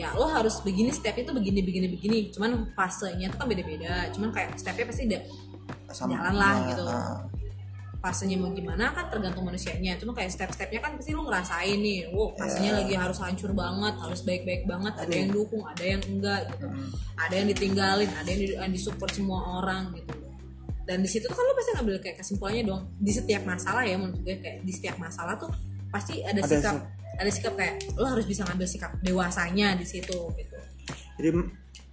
[0.00, 2.18] Ya lo harus begini step itu begini begini begini.
[2.32, 5.04] Cuman fasenya itu kan beda beda cuman kayak stepnya pasti
[5.90, 6.84] sama Jalan lah, gitu.
[8.00, 10.00] fasenya mau gimana kan tergantung manusianya.
[10.00, 14.24] Cuma kayak step-stepnya kan pasti lu ngerasain nih wow fasenya lagi harus hancur banget harus
[14.24, 14.96] baik-baik banget.
[14.96, 16.66] Ada yang dukung ada yang enggak gitu.
[17.20, 20.16] Ada yang ditinggalin ada yang, di, yang disupport semua orang gitu.
[20.88, 22.82] Dan di situ tuh kan lu pasti ngambil kayak kesimpulannya dong.
[22.98, 25.52] Di setiap masalah ya menurut gue kayak di setiap masalah tuh
[25.92, 26.99] pasti ada, Ada sikap.
[27.20, 30.56] Ada sikap kayak lo harus bisa ngambil sikap dewasanya di situ gitu
[31.20, 31.30] Jadi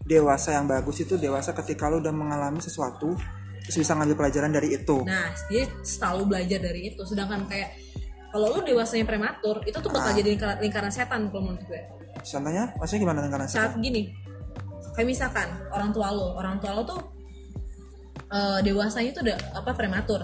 [0.08, 3.12] dewasa yang bagus itu dewasa ketika lu udah mengalami sesuatu
[3.68, 5.04] terus bisa ngambil pelajaran dari itu.
[5.04, 7.04] Nah, dia selalu belajar dari itu.
[7.04, 7.76] Sedangkan kayak
[8.32, 11.82] kalau lu dewasanya prematur, itu tuh bakal jadi lingkaran, lingkaran setan kalau menurut gue.
[12.24, 14.16] Contohnya, maksudnya gimana dengan Saat gini,
[14.96, 17.02] kayak misalkan orang tua lo, orang tua lo tuh
[18.32, 20.24] eh, dewasanya tuh udah apa prematur.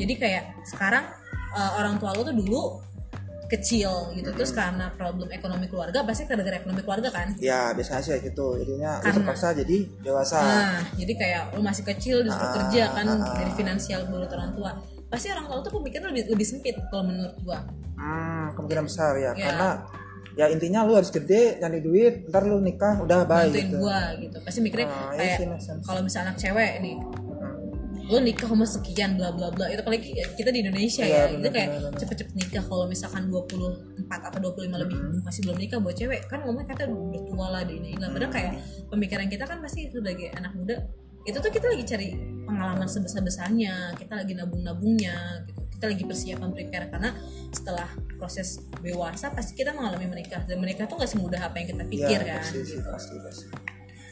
[0.00, 1.04] Jadi kayak sekarang
[1.52, 2.80] eh, orang tua lo tuh dulu
[3.46, 8.16] kecil gitu terus karena problem ekonomi keluarga pasti gara-gara ekonomi keluarga kan Ya biasanya sih
[8.20, 8.56] gitu.
[8.56, 10.38] Jadinya Karena- terpaksa jadi dewasa.
[10.38, 13.34] Nah, jadi kayak lu masih kecil disuruh Ah, kerja kan ah, ah.
[13.36, 14.70] dari finansial menurut orang tua.
[15.06, 17.62] Pasti orang tua tuh pemikiran lebih lebih sempit kalau menurut gua.
[17.94, 19.30] Hmm, kemungkinan besar ya.
[19.32, 19.46] Ya.
[19.46, 19.68] Karena
[20.34, 23.78] ya intinya lu harus gede, nyari duit, ntar lu nikah udah baik gitu.
[23.78, 24.34] gua gitu.
[24.42, 25.84] Pasti mikirnya Ah, iya kayak sense.
[25.84, 26.96] kalau misalnya anak cewek nih,
[28.04, 29.66] Lu nikah sama sekian bla bla bla.
[29.68, 31.40] Itu apalagi kita di Indonesia Iya, ya.
[31.40, 35.20] Itu kayak cepet-cepet nikah kalau misalkan 24 atau 25 lebih Hmm.
[35.22, 37.96] masih belum nikah buat cewek kan ngomongnya kata udah tua lah di ini.
[37.96, 38.32] Padahal Hmm.
[38.32, 38.52] kayak
[38.88, 40.76] pemikiran kita kan pasti sebagai anak muda
[41.24, 42.08] itu tuh kita lagi cari
[42.44, 45.60] pengalaman sebesar-besarnya, kita lagi nabung-nabungnya gitu.
[45.72, 47.10] Kita lagi persiapan prepare karena
[47.48, 47.88] setelah
[48.20, 52.20] proses dewasa pasti kita mengalami menikah dan menikah tuh gak semudah apa yang kita pikir
[52.20, 52.44] ya, kan.
[52.44, 52.84] pasti gitu.
[52.84, 53.46] pasti, pasti.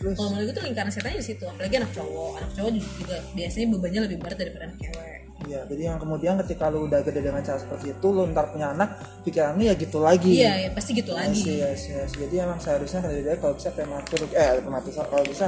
[0.02, 2.32] Terus, Kalau menurut gue tuh lingkaran setannya di situ, apalagi anak cowok.
[2.42, 5.18] Anak cowok juga biasanya bebannya lebih berat daripada anak cewek.
[5.42, 8.74] ya, jadi yang kemudian ketika lu udah gede dengan cara seperti itu, lu ntar punya
[8.74, 8.94] anak,
[9.26, 10.42] pikiran lu ya gitu lagi.
[10.42, 11.42] Iya, ya, pasti gitu lagi.
[11.42, 12.10] Yes, yes, yes.
[12.14, 15.46] Jadi emang seharusnya lebih baik kalau bisa prematur, eh prematur kalau bisa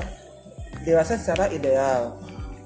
[0.83, 2.15] dewasa secara ideal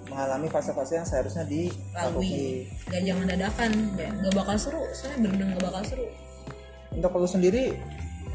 [0.09, 1.69] mengalami fase-fase yang seharusnya Lalui.
[1.93, 2.49] dilalui.
[2.89, 3.71] Gak jangan dadakan,
[4.01, 4.83] ya, gak bakal seru.
[4.97, 6.07] Soalnya bener-bener gak bakal seru.
[6.97, 7.77] Untuk lu sendiri,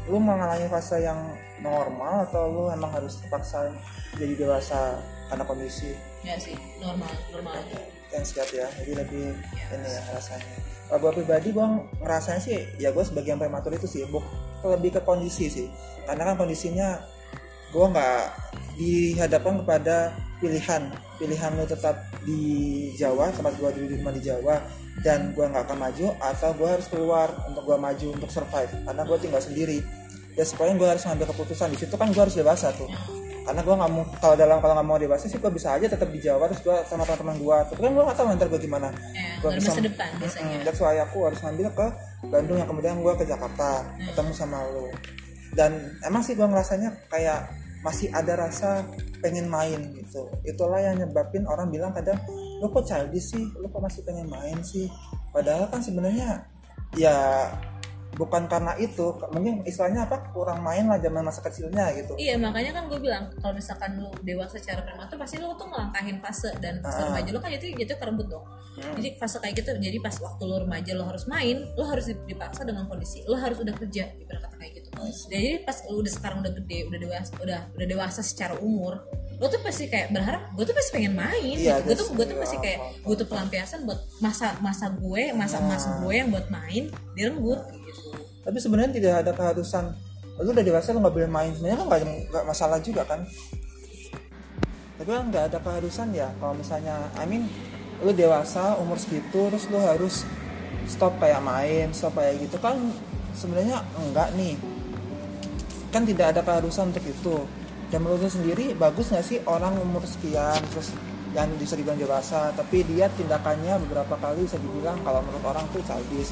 [0.04, 1.16] lu mengalami fase yang
[1.64, 3.72] normal atau lu emang harus terpaksa
[4.20, 5.00] jadi dewasa
[5.32, 5.96] karena kondisi?
[6.20, 7.80] Ya sih, normal, normal aja.
[8.14, 9.34] yang siap ya jadi lebih
[9.74, 10.54] ini ya rasanya.
[10.86, 11.66] Kalau gue pribadi gue
[11.98, 14.22] ngerasanya sih ya gue sebagai yang prematur itu sih buk
[14.62, 15.66] lebih ke kondisi sih.
[16.06, 17.02] Karena kan kondisinya
[17.74, 18.22] gue nggak
[18.78, 20.82] dihadapkan kepada pilihan
[21.16, 21.94] pilihan lu tetap
[22.26, 22.42] di
[22.98, 24.58] Jawa tempat gua dulu di rumah di Jawa
[25.02, 29.02] dan gua nggak akan maju atau gua harus keluar untuk gua maju untuk survive karena
[29.06, 29.78] gua tinggal sendiri.
[30.34, 31.70] Ya sebenarnya gua harus ngambil keputusan.
[31.74, 32.90] Di situ kan gua harus dewasa tuh.
[33.44, 36.08] Karena gua nggak mau kalau dalam kalau nggak mau dewasa sih gua bisa aja tetap
[36.10, 37.56] di Jawa terus gua sama teman-teman gua.
[37.70, 38.88] Tapi kan gua nggak tahu ntar gua gimana.
[39.14, 40.56] Ya, Gua dari bisa- masa depan biasanya.
[40.66, 41.86] Mm, aku harus ngambil ke
[42.32, 44.88] Bandung yang kemudian gue ke Jakarta ketemu sama lo.
[45.54, 47.46] Dan emang sih gue ngerasanya kayak
[47.84, 48.88] masih ada rasa
[49.20, 50.26] pengen main gitu.
[50.42, 52.16] Itulah yang nyebabin orang bilang kadang
[52.58, 53.44] lo kok childish sih?
[53.60, 54.88] Lo kok masih pengen main sih?
[55.30, 56.48] Padahal kan sebenarnya
[56.96, 57.46] ya
[58.14, 62.70] bukan karena itu mungkin istilahnya apa kurang main lah zaman masa kecilnya gitu Iya makanya
[62.72, 66.78] kan gue bilang kalau misalkan lu dewasa secara prematur pasti lu tuh ngelangkahin fase dan
[66.78, 67.10] fase Ah.
[67.10, 68.46] remaja lu kan itu jatuh kerebut dong.
[68.74, 68.94] Hmm.
[68.98, 72.62] Jadi fase kayak gitu jadi pas waktu lu remaja lu harus main, lu harus dipaksa
[72.62, 74.88] dengan kondisi lu harus udah kerja ibarat kata kayak gitu.
[75.28, 79.02] Jadi pas lu udah sekarang udah gede, udah dewasa, udah udah dewasa secara umur,
[79.34, 81.86] lu tuh pasti kayak berharap gue tuh pasti pengen main Iya, gitu.
[81.86, 86.12] Gue tuh gue tuh pasti kayak butuh pelampiasan buat masa masa gue, masa masa gue
[86.12, 87.58] yang buat main direnggut.
[88.44, 89.96] Tapi sebenarnya tidak ada keharusan.
[90.38, 91.50] Lu udah dewasa lu nggak boleh main.
[91.56, 91.88] Sebenarnya kan
[92.28, 93.24] nggak masalah juga kan.
[95.00, 96.28] Tapi kan nggak ada keharusan ya.
[96.36, 97.48] Kalau misalnya I mean
[98.04, 100.28] lu dewasa umur segitu terus lu harus
[100.84, 102.76] stop kayak main stop kayak gitu kan
[103.32, 104.60] sebenarnya enggak nih.
[105.88, 107.36] Kan tidak ada keharusan untuk itu.
[107.88, 110.92] Dan menurut sendiri bagus nggak sih orang umur sekian terus
[111.34, 115.82] yang bisa dibilang dewasa tapi dia tindakannya beberapa kali bisa dibilang kalau menurut orang tuh
[115.82, 116.30] childish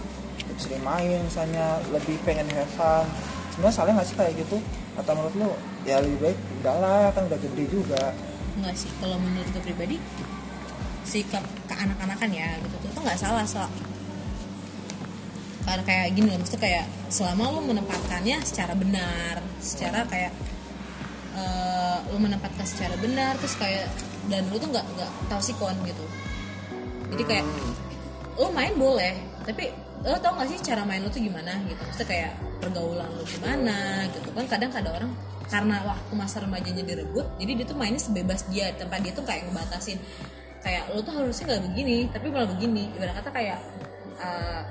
[0.62, 3.06] sering main misalnya lebih pengen have fun.
[3.52, 4.56] Sebenarnya salah nggak sih kayak gitu?
[4.96, 5.50] Atau menurut lu
[5.82, 8.14] ya lebih baik udahlah kan udah gede juga.
[8.54, 9.96] Enggak sih, kalau menurut gue pribadi
[11.02, 13.66] sikap keanak-anakan ya gitu tuh nggak salah so
[15.62, 20.34] karena kayak gini loh, maksudnya kayak selama lu menempatkannya secara benar, secara kayak
[21.38, 23.86] eh, lu menempatkan secara benar, terus kayak
[24.30, 26.04] dan lu tuh nggak nggak tahu sikon gitu.
[27.12, 27.46] Jadi kayak
[28.38, 31.78] lu main boleh, tapi lo tau gak sih cara main lu tuh gimana gitu?
[31.78, 34.28] Maksudnya kayak pergaulan lu gimana gitu?
[34.34, 35.12] Kan kadang ada orang
[35.46, 39.46] karena waktu masa remajanya direbut jadi dia tuh mainnya sebebas dia tempat dia tuh kayak
[39.46, 40.00] ngebatasin.
[40.62, 42.88] Kayak lo tuh harusnya nggak begini tapi malah begini.
[42.96, 43.58] Ibarat kata kayak
[44.18, 44.62] eh,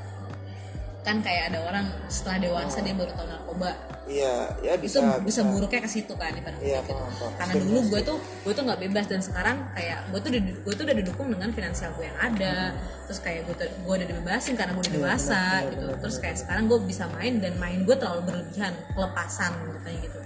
[1.01, 3.71] kan kayak ada orang setelah dewasa dia baru tahu narkoba
[4.11, 6.91] iya ya itu bisa bisa, buruknya ke situ kan ibarat Iya, gitu.
[6.91, 7.31] paham, paham.
[7.39, 9.05] karena dulu gue tuh gue tuh nggak bebas.
[9.07, 12.75] Dan sekarang kayak gue tuh gue tuh udah didukung dengan finansial gue yang ada.
[13.07, 15.87] Terus kayak gue gue udah dibebasin karena gue udah dewasa gitu.
[16.03, 20.19] terus kayak sekarang gue bisa main dan main gue terlalu berlebihan kelepasan gitu kayak gitu.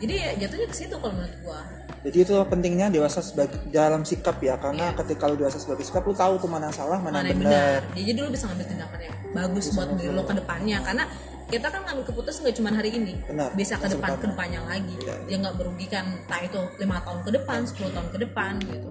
[0.00, 1.60] Jadi ya jatuhnya ke situ kalau menurut gue
[2.00, 4.56] jadi itu pentingnya dewasa sebagai dalam sikap ya.
[4.56, 7.40] Karena ketika lu dewasa sebagai sikap lu tahu tuh mana yang salah mana, mana yang
[7.44, 7.80] benar.
[7.92, 10.78] jadi dulu bisa ngambil tindakan yang bagus buat diri lo ke depannya.
[10.80, 11.04] Karena
[11.50, 13.14] kita kan ngambil keputusan gak cuma hari ini.
[13.26, 14.94] Benar, bisa ke depan ke depannya lagi.
[15.02, 15.14] Iya.
[15.26, 18.90] dia nggak merugikan entah itu lima tahun ke depan 10 tahun ke depan gitu.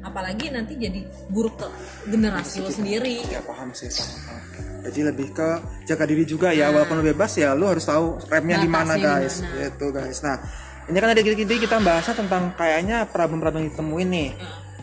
[0.00, 1.68] Apalagi nanti jadi buruk ke
[2.08, 3.20] generasi lo sendiri.
[3.28, 4.40] ya paham sih paham,
[4.80, 5.48] jadi lebih ke
[5.84, 9.44] jaga diri juga ya walaupun lu bebas ya lu harus tahu remnya di mana guys.
[9.44, 9.68] mana.
[9.68, 10.24] gitu guys.
[10.24, 10.40] Nah
[10.88, 14.30] ini kan ada gini kita bahasnya tentang kayaknya problem-problem yang ditemuin nih.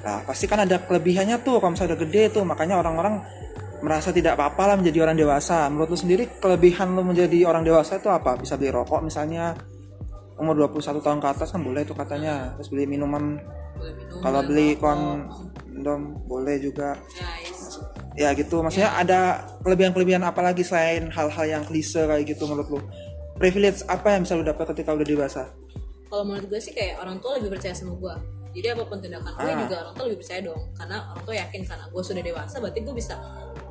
[0.05, 3.25] Nah pasti kan ada kelebihannya tuh kalau misalnya udah gede tuh makanya orang-orang
[3.81, 5.69] merasa tidak apa-apa lah menjadi orang dewasa.
[5.69, 8.37] Menurut lu sendiri kelebihan lu menjadi orang dewasa itu apa?
[8.37, 9.53] Bisa beli rokok misalnya
[10.37, 12.53] umur 21 tahun ke atas kan boleh tuh katanya.
[12.57, 13.37] Terus beli minuman.
[13.77, 16.97] Boleh minum, kalau beli kondom boleh juga.
[17.13, 17.57] Guys
[18.17, 18.65] ya gitu.
[18.65, 22.79] Maksudnya ada kelebihan-kelebihan apa lagi selain hal-hal yang klise kayak gitu menurut lu?
[23.37, 25.53] Privilege apa yang bisa lu dapat ketika udah dewasa?
[26.09, 28.15] Kalau menurut gue sih kayak orang tua lebih percaya sama gue
[28.57, 29.59] jadi apa pun tindakan gue Ah.
[29.69, 30.61] juga orang tua lebih percaya dong.
[30.73, 33.13] Karena orang tua yakin karena gue sudah dewasa berarti gue bisa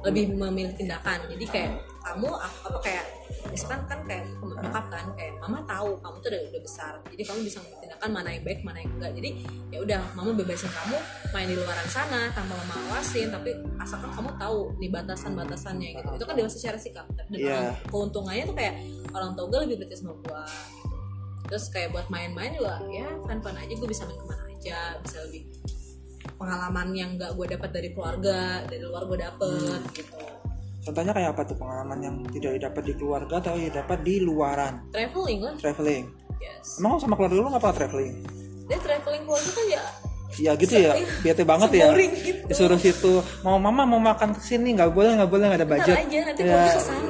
[0.07, 1.19] lebih memilih tindakan.
[1.27, 1.71] Jadi kayak
[2.07, 3.05] kamu apa, apa kayak
[3.51, 6.92] misalkan kan kayak nyokap kan kayak mama tahu kamu tuh udah, udah besar.
[7.11, 9.12] Jadi kamu bisa mengambil tindakan mana yang baik mana yang enggak.
[9.19, 9.31] Jadi
[9.75, 10.97] ya udah mama bebasin kamu
[11.35, 13.29] main di luaran sana tanpa mama awasin.
[13.35, 13.51] Tapi
[13.83, 16.11] asalkan kamu tahu nih batasan-batasannya gitu.
[16.14, 17.07] Itu kan dewasa secara sikap.
[17.19, 18.75] Dan orang- keuntungannya tuh kayak
[19.11, 20.42] orang tua gue lebih percaya sama gue
[21.47, 24.79] terus kayak buat main-main juga ya fun fun aja gue bisa main ke mana aja
[24.99, 25.47] bisa lebih
[26.35, 30.19] pengalaman yang nggak gue dapat dari keluarga dari luar gue dapet gitu.
[30.87, 34.87] Contohnya kayak apa tuh pengalaman yang tidak didapat di keluarga atau didapat di luaran?
[34.95, 35.55] Traveling lah.
[35.59, 36.05] Traveling.
[36.39, 36.79] Yes.
[36.79, 38.15] Emang sama keluarga lu nggak pernah traveling?
[38.67, 39.85] Dia traveling keluarga kan ya
[40.37, 40.92] ya gitu ya
[41.25, 41.87] bete banget ya.
[41.96, 42.44] Gitu.
[42.46, 45.96] disuruh situ mau mama mau makan ke sini nggak boleh nggak boleh nggak ada budget.
[45.96, 46.61] aja, nanti ya,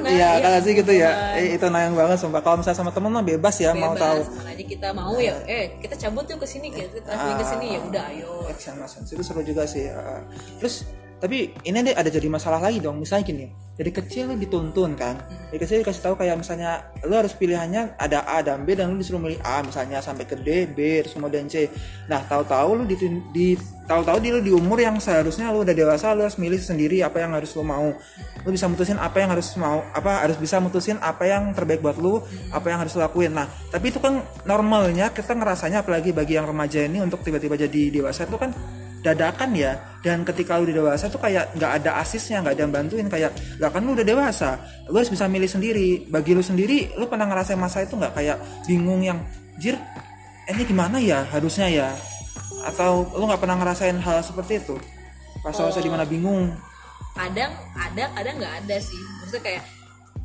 [0.07, 1.11] iya Ya, kan sih gitu ya.
[1.37, 2.41] Eh, itu nayang banget sumpah.
[2.41, 4.19] Kalau misalnya sama temen mah bebas ya mau bebas tahu.
[4.23, 7.45] ke mana aja kita mau ya eh kita cabut yuk ke sini kita traveling ke
[7.45, 7.65] sini.
[7.75, 8.31] Ya udah ayo.
[8.49, 10.19] Action action itu seru juga sih Uh,
[10.59, 10.83] terus
[11.17, 13.01] tapi ini deh ada jadi masalah lagi dong.
[13.01, 15.17] Misalnya gini dari kecil lu dituntun kan.
[15.49, 19.01] Dari kecil dikasih tahu kayak misalnya lu harus pilihannya ada A dan B dan lu
[19.01, 21.69] disuruh milih A misalnya sampai ke D B terus kemudian C.
[22.05, 22.95] Nah tahu-tahu lu di,
[23.33, 23.47] di
[23.89, 27.17] tahu-tahu di lu di umur yang seharusnya lu udah dewasa lu harus milih sendiri apa
[27.17, 27.97] yang harus lu mau.
[28.45, 31.97] Lu bisa mutusin apa yang harus mau apa harus bisa mutusin apa yang terbaik buat
[31.97, 32.21] lu
[32.53, 33.33] apa yang harus lu lakuin.
[33.33, 37.89] Nah tapi itu kan normalnya kita ngerasanya apalagi bagi yang remaja ini untuk tiba-tiba jadi
[37.89, 38.53] dewasa itu kan
[39.01, 39.77] dadakan ya.
[40.01, 43.07] Dan ketika lu udah dewasa tuh kayak nggak ada asisnya nggak ada yang bantuin.
[43.11, 44.49] Kayak nggak kan lu udah dewasa
[44.87, 46.07] lu harus bisa milih sendiri.
[46.07, 48.13] Bagi lu sendiri lu pernah ngerasain masa itu nggak?
[48.15, 49.19] Kayak bingung yang
[49.59, 49.75] jir
[50.47, 51.89] ini gimana ya harusnya ya?
[52.63, 54.75] Atau lu nggak pernah ngerasain hal seperti itu?
[55.43, 55.69] Pas Oh.
[55.69, 56.55] di di mana bingung.
[57.13, 59.01] Kadang ada kadang nggak ada sih.
[59.21, 59.63] Maksudnya kayak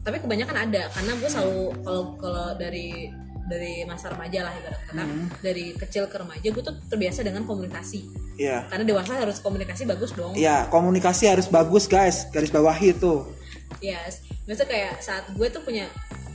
[0.02, 0.82] tapi kebanyakan ada.
[0.90, 3.10] Karena gue selalu kalau kalau dari
[3.52, 5.04] dari masa remaja lah ibarat kata.
[5.44, 8.08] Dari kecil ke remaja gue tuh terbiasa dengan komunikasi.
[8.40, 8.64] Iya.
[8.72, 10.32] Karena dewasa harus komunikasi bagus dong.
[10.32, 13.28] Iya, komunikasi harus bagus guys, garis bawahi itu.
[13.84, 14.24] yes.
[14.48, 15.86] Maksudnya kayak saat gue tuh punya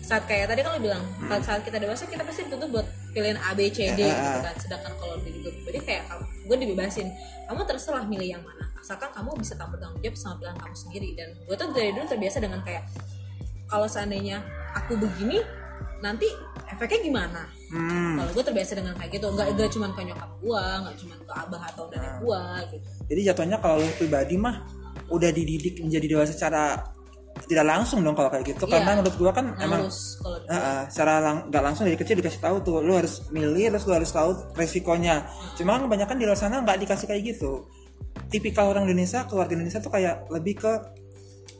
[0.07, 3.35] saat kayak tadi kan lo bilang saat, saat kita dewasa kita pasti dituntut buat pilihan
[3.43, 4.43] A B C D Eh, eh, gitu eh.
[4.45, 4.55] kan.
[4.55, 6.07] Sedangkan kalau di gue pribadi kayak
[6.47, 7.11] gue dibebasin.
[7.49, 8.71] Kamu terserah milih yang mana.
[8.79, 11.09] Asalkan kamu bisa tahu bertanggung jawab sama pilihan kamu sendiri.
[11.19, 12.83] Dan gue tuh dari dulu terbiasa dengan kayak
[13.67, 14.39] kalau seandainya
[14.79, 15.43] aku begini
[15.99, 16.31] nanti
[16.67, 17.41] efeknya gimana?
[17.67, 18.15] Hmm.
[18.15, 21.33] kalau gue terbiasa dengan kayak gitu nggak nggak cuma ke nyokap gue nggak cuma ke
[21.35, 22.87] abah atau nenek gue gitu.
[23.11, 24.55] Jadi jatuhnya kalau lu pribadi mah
[25.07, 26.79] udah dididik menjadi dewasa secara
[27.45, 28.65] tidak langsung dong kalau kayak gitu.
[28.65, 28.81] Iya.
[28.81, 29.85] karena menurut gua kan emang
[30.49, 33.85] Ah, ah, secara lang- nggak langsung dari kecil dikasih tahu tuh lu harus milih terus
[33.85, 35.27] lu harus tahu resikonya.
[35.53, 37.69] Cuma kebanyakan di luar sana nggak dikasih kayak gitu.
[38.27, 40.71] Tipikal orang Indonesia keluarga Indonesia tuh kayak lebih ke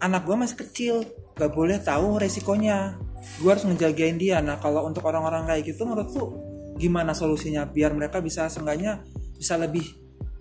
[0.01, 0.95] anak gua masih kecil
[1.37, 2.97] nggak boleh tahu resikonya
[3.39, 4.38] gua harus ngejagain dia.
[4.41, 6.30] Nah kalau untuk orang-orang kayak gitu menurut tuh
[6.77, 9.01] gimana solusinya biar mereka bisa seenggaknya
[9.36, 9.86] bisa lebih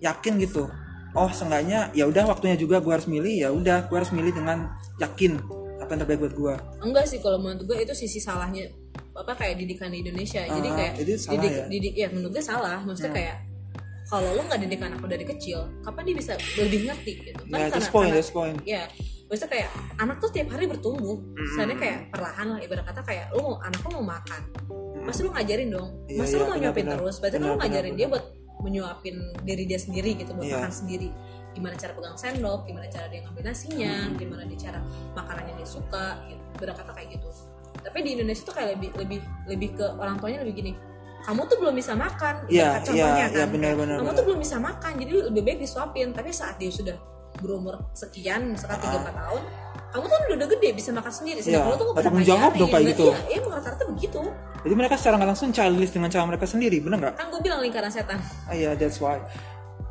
[0.00, 0.68] yakin gitu?
[1.16, 4.68] Oh seenggaknya ya udah waktunya juga gua harus milih ya udah gua harus milih dengan
[5.00, 5.40] yakin
[5.80, 6.54] apa yang terbaik buat gua.
[6.82, 8.66] Enggak sih kalau menurut gue itu sisi salahnya
[9.14, 10.42] apa kayak didikan di Indonesia.
[10.44, 11.64] Jadi Ah, kayak jadi salah didik, ya?
[11.70, 12.78] didik ya menurut gue salah.
[12.84, 13.36] Maksudnya kayak
[14.06, 17.42] kalau lu nggak didik anak dari kecil kapan dia bisa lebih ngerti gitu?
[17.48, 18.58] Kan Ya, that's point, that's point.
[18.66, 18.84] ya
[19.26, 21.18] maksudnya kayak anak tuh tiap hari bertumbuh.
[21.34, 24.42] Misalnya kayak perlahan lah ibarat kata kayak lu mau anak lu mau makan
[25.06, 25.88] pasti lu ngajarin dong.
[26.10, 26.94] Iya, masa iya, lu mau nyuapin benar.
[26.98, 27.14] terus?
[27.22, 28.24] Berarti kan lu ngajarin benar, dia buat
[28.56, 30.56] menyuapin diri dia sendiri gitu buat Iya.
[30.58, 31.08] makan sendiri.
[31.54, 34.16] Gimana cara pegang sendok gimana cara dia ngambil nasinya Hmm.
[34.18, 34.78] gimana dia cara
[35.14, 36.42] makanan yang dia suka gitu.
[36.58, 37.28] Berkata kayak gitu.
[37.76, 40.72] Tapi di Indonesia tuh kayak lebih lebih lebih ke orang tuanya lebih gini
[41.22, 42.34] kamu tuh belum bisa makan.
[42.46, 43.34] Iya, Ibarat contohnya iya, kan.
[43.34, 44.18] iya, benar, kayak, benar, kamu benar.
[44.18, 46.08] tuh belum bisa makan jadi lebih baik disuapin.
[46.14, 46.96] Tapi saat dia sudah
[47.36, 49.42] berumur sekian misalkan tiga empat tahun
[49.86, 51.42] kamu tuh udah, udah gede bisa makan sendiri Ah.
[51.42, 53.06] Iya, sedangkan lu tuh nggak pernah jawab dong kayak Nah, gitu.
[53.06, 54.20] iya iya rata-rata begitu
[54.60, 57.14] Jadi mereka secara nggak langsung childish dengan cara mereka sendiri, bener nggak?
[57.14, 59.16] kan gue bilang lingkaran setan Ah, Iya, that's why.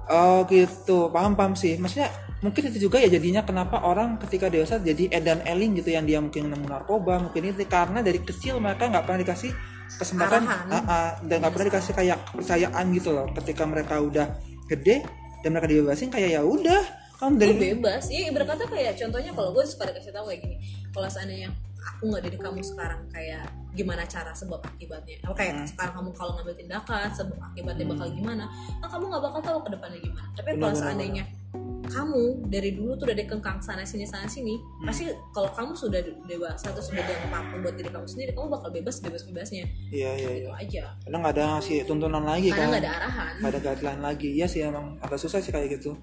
[0.05, 1.79] Oh gitu, paham paham sih.
[1.79, 6.03] Maksudnya mungkin itu juga ya jadinya kenapa orang ketika dewasa jadi edan eling gitu yang
[6.03, 9.49] dia mungkin nemu narkoba, mungkin itu karena dari kecil mereka nggak pernah dikasih
[9.91, 13.25] kesempatan, ah, ah, dan nggak pernah dikasih kayak kepercayaan gitu loh.
[13.34, 14.27] Ketika mereka udah
[14.67, 15.01] gede
[15.39, 16.81] dan mereka dibebasin kayak ya udah,
[17.15, 18.04] kamu dari bebas.
[18.08, 20.56] Iya ibarat kata kayak contohnya kalau gue suka dikasih tahu kayak gini
[20.89, 25.19] kalau seandainya aku nggak dari kamu sekarang kayak gimana cara sebab akibatnya?
[25.21, 25.67] Apa kayak Hmm.
[25.67, 28.43] sekarang kamu kalau ngambil tindakan sebab akibatnya bakal gimana?
[28.80, 30.28] Kan kamu nggak bakal tahu ke depannya gimana.
[30.34, 31.23] Tapi kalau benar, seandainya
[31.86, 34.89] kamu dari dulu tuh udah dikengkang sana sini sana sini Hmm.
[34.89, 38.69] pasti kalau kamu sudah dewasa atau sudah dianggap mampu buat diri kamu sendiri kamu bakal
[38.69, 40.58] bebas bebas bebasnya Iya iya gitu iya.
[40.58, 40.84] aja.
[40.99, 42.69] Karena nggak ada ngasih tuntunan lagi karena kan.
[42.71, 43.34] nggak ada arahan.
[43.38, 44.30] Nggak ada guideline lagi.
[44.34, 45.93] Iya sih emang agak susah sih kayak gitu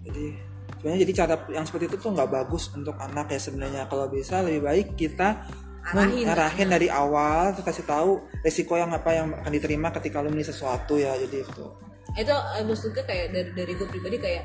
[0.00, 0.26] jadi
[0.72, 3.82] sebenarnya jadi cara yang seperti itu tuh nggak bagus untuk anak ya sebenarnya.
[3.84, 5.44] Kalau bisa lebih baik kita
[5.80, 8.10] Arahin, arahin dari awal terus kasih tahu
[8.40, 11.64] resiko yang apa yang akan diterima ketika lu milih sesuatu ya jadi itu
[12.10, 14.44] itu eh, maksud gue kayak dari dari gue pribadi kayak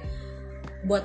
[0.87, 1.03] buat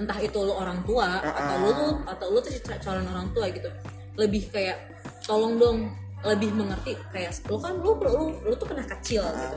[0.00, 3.28] entah itu lu orang tua Ah, atau lu lu atau lu tuh cal- calon orang
[3.36, 3.68] tua gitu.
[4.16, 4.76] Lebih kayak
[5.22, 5.92] tolong dong
[6.24, 9.52] lebih mengerti kayak lu kan lu lu, lu tuh pernah kecil Ah.
[9.52, 9.56] gitu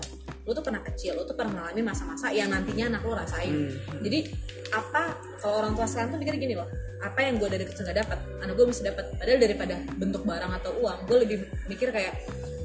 [0.50, 3.54] lu tuh pernah kecil lu tuh pernah ngalamin masa-masa yang nantinya anak lu rasain.
[3.54, 4.02] Hmm.
[4.02, 4.20] jadi
[4.74, 6.66] apa kalau orang tua sekarang tuh mikir gini loh
[7.00, 10.52] apa yang gue dari kecil gak dapat anak gue bisa dapat padahal daripada bentuk barang
[10.58, 11.38] atau uang gue lebih
[11.70, 12.18] mikir kayak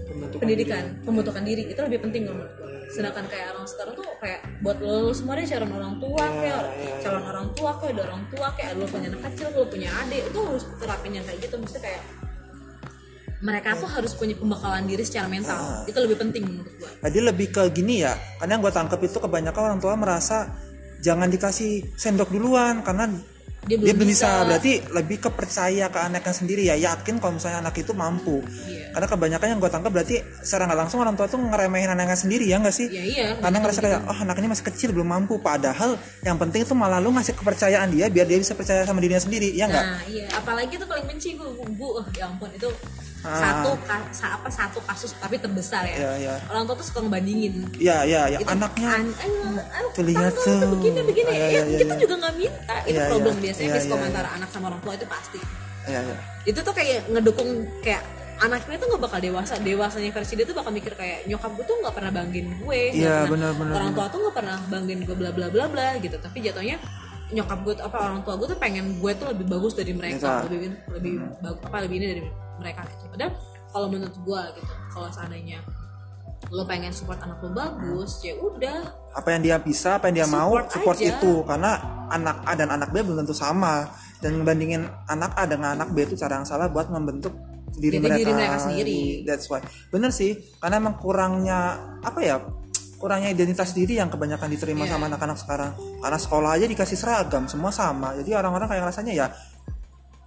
[0.04, 1.62] Pembentukan pendidikan pembentukan diri.
[1.66, 5.34] Itu lebih penting menurut gue sedangkan kayak orang sekarang tuh kayak buat lo, lo semua
[5.34, 8.70] deh calon orang tua Iya, kayak iya, calon orang tua kayak ada orang tua kayak
[8.78, 11.56] lo punya anak kecil lo punya adik itu harus terapin yang kayak gitu.
[11.58, 12.02] Mesti kayak
[13.44, 15.52] mereka tuh harus punya pembekalan diri secara mental.
[15.52, 15.84] Ah.
[15.84, 19.18] itu lebih penting menurut gue Jadi lebih ke gini ya, karena yang gue tangkep itu
[19.20, 20.48] kebanyakan orang tua merasa
[21.04, 23.12] jangan dikasih sendok duluan karena
[23.64, 24.28] dia belum dia belum bisa.
[24.28, 24.44] bisa.
[24.44, 26.76] berarti lebih kepercaya ke anaknya sendiri ya.
[26.76, 28.44] Yakin kalau misalnya anak itu mampu.
[28.68, 28.92] Iya.
[28.94, 32.44] karena kebanyakan yang gue tangkap berarti secara nggak langsung orang tua tuh ngeremehin anaknya sendiri
[32.44, 32.86] ya nggak sih?
[32.92, 33.26] Ya iya.
[33.40, 35.40] Karena ngerasa kayak oh anak ini masih kecil belum mampu.
[35.40, 39.24] Padahal yang penting itu malah lu ngasih kepercayaan dia biar dia bisa percaya sama dirinya
[39.24, 39.84] sendiri ya nggak?
[39.84, 40.26] Nah iya.
[40.36, 41.88] Apalagi tuh paling benci gue bu.
[42.00, 42.68] Oh, ya ampun itu
[43.24, 43.40] Ah.
[43.40, 43.72] satu
[44.20, 45.96] apa satu kasus tapi terbesar ya.
[45.96, 46.34] Iya, iya.
[46.46, 47.72] orang tua tuh suka ngebandingin.
[47.80, 49.88] Ya ya ya anaknya an- ayo, ayo,
[50.28, 51.30] tuh begini begini.
[51.32, 52.02] Iya, ya, iya, iya, kita iya.
[52.04, 52.76] juga nggak minta.
[52.84, 53.42] Itu Iya, problem iya.
[53.42, 55.40] biasanya Iya, miskom iya, antara anak sama orang tua itu pasti.
[55.84, 58.02] Ya ya itu tuh kayak ngedukung kayak
[58.36, 59.54] anaknya tuh nggak bakal dewasa.
[59.56, 62.80] Dewasanya versi dia tuh bakal mikir kayak nyokap gue tuh nggak pernah banggain gue.
[62.92, 64.12] Nggak Iya, pernah- benar, benar, orang tua benar.
[64.12, 66.16] tuh nggak pernah banggain gue bla bla bla bla gitu.
[66.18, 66.76] Tapi jatuhnya
[67.32, 70.44] nyokap gue apa orang tua gue tuh pengen gue tuh lebih bagus dari mereka.
[70.44, 70.44] Iya.
[70.44, 70.58] lebih
[70.92, 72.22] lebih bagus apa lebih ini dari
[72.64, 73.32] mereka gitu padahal
[73.68, 75.60] kalau menurut gue gitu kalau seandainya
[76.48, 78.78] lo pengen support anak lo bagus ya udah
[79.12, 81.08] apa yang dia bisa apa yang dia mau Support support aja.
[81.12, 81.70] itu karena
[82.08, 83.88] anak A dan anak B belum tentu sama
[84.20, 87.32] dan membandingin anak A dengan anak B itu cara yang salah buat membentuk
[87.74, 88.18] diri Jadi mereka.
[88.22, 89.00] diri mereka sendiri.
[89.26, 89.58] That's why.
[89.90, 92.38] Bener sih, karena emang kurangnya apa ya?
[92.96, 94.94] Kurangnya identitas diri yang kebanyakan diterima Iya.
[94.94, 95.72] sama anak-anak sekarang.
[95.98, 98.14] Karena sekolah aja dikasih seragam, semua sama.
[98.14, 99.26] Jadi orang-orang kayak rasanya ya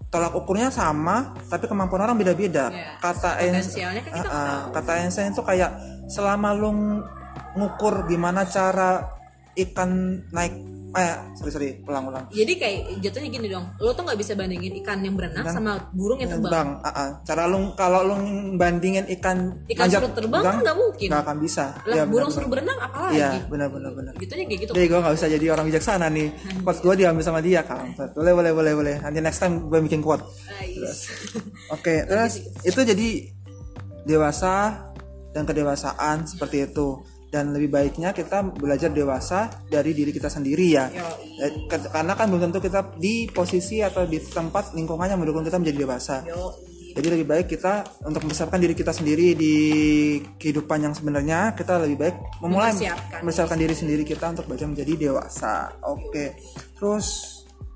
[0.08, 2.72] tolak ukurnya sama, tapi kemampuan orang beda-beda.
[2.72, 2.96] Iya.
[3.04, 4.80] Kata Einstein, ah, tahu.
[4.80, 5.72] kata Einstein itu kayak
[6.08, 7.04] selama lu ng-
[7.58, 9.04] ngukur gimana cara
[9.58, 10.54] ikan naik
[10.96, 11.70] eh sorry sorry.
[11.84, 12.24] Ulang ulang.
[12.32, 13.66] Jadi kayak jatuhnya gini dong.
[13.84, 16.48] Lo tuh nggak bisa bandingin ikan yang berenang sama burung yang terbang.
[16.48, 17.10] Terbang ah, ah.
[17.28, 18.16] cara lu kalau lu
[18.56, 21.08] bandingin ikan Ikan suruh terbang kan nggak mungkin.
[21.12, 21.66] nggak akan bisa.
[21.84, 23.20] Lah Ya, burung suruh berenang apalagi?
[23.20, 24.14] Iya benar benar benar.
[24.16, 24.72] Gitunya kayak gitu.
[24.78, 26.28] Jadi gue nggak bisa jadi orang bijaksana nih.
[26.64, 28.96] Quote gue diambil sama dia kampret boleh boleh boleh boleh.
[29.04, 30.24] Nanti next time gue bikin quote.
[30.58, 31.12] Ais.
[31.76, 33.10] oke terus itu jadi
[34.08, 34.88] dewasa
[35.36, 40.88] dan kedewasaan seperti itu dan lebih baiknya kita belajar dewasa dari diri kita sendiri ya
[40.88, 41.44] Yoi.
[41.44, 45.56] Eh, karena kan belum tentu kita di posisi atau di tempat lingkungan yang mendukung kita
[45.56, 46.94] menjadi dewasa Yoi.
[46.94, 49.56] jadi lebih baik kita untuk mempersiapkan diri kita sendiri di
[50.34, 53.20] kehidupan yang sebenarnya kita lebih baik memulai Mempersiapkan.
[53.22, 56.26] mempersiapkan diri sendiri kita untuk belajar menjadi dewasa oke
[56.74, 57.08] terus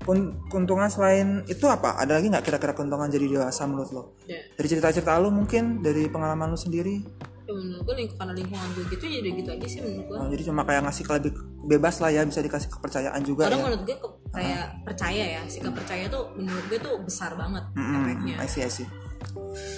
[0.00, 4.40] kun- keuntungan selain itu apa ada lagi nggak kira-kira keuntungan jadi dewasa menurut lo Ya.
[4.50, 7.02] dari cerita-cerita lu mungkin dari pengalaman lu sendiri
[7.42, 10.16] Ya, menurut gue lingkungan karena lingkungan gue gitu ya udah gitu aja sih menurut gue
[10.16, 11.32] Oh, jadi cuma kayak ngasih ke lebih
[11.64, 13.64] bebas lah ya bisa dikasih kepercayaan juga kadang ya.
[13.64, 18.34] menurut gue ke- kayak percaya ya sikap percaya tuh menurut gue tuh besar banget efeknya.
[18.36, 18.86] I see, I see.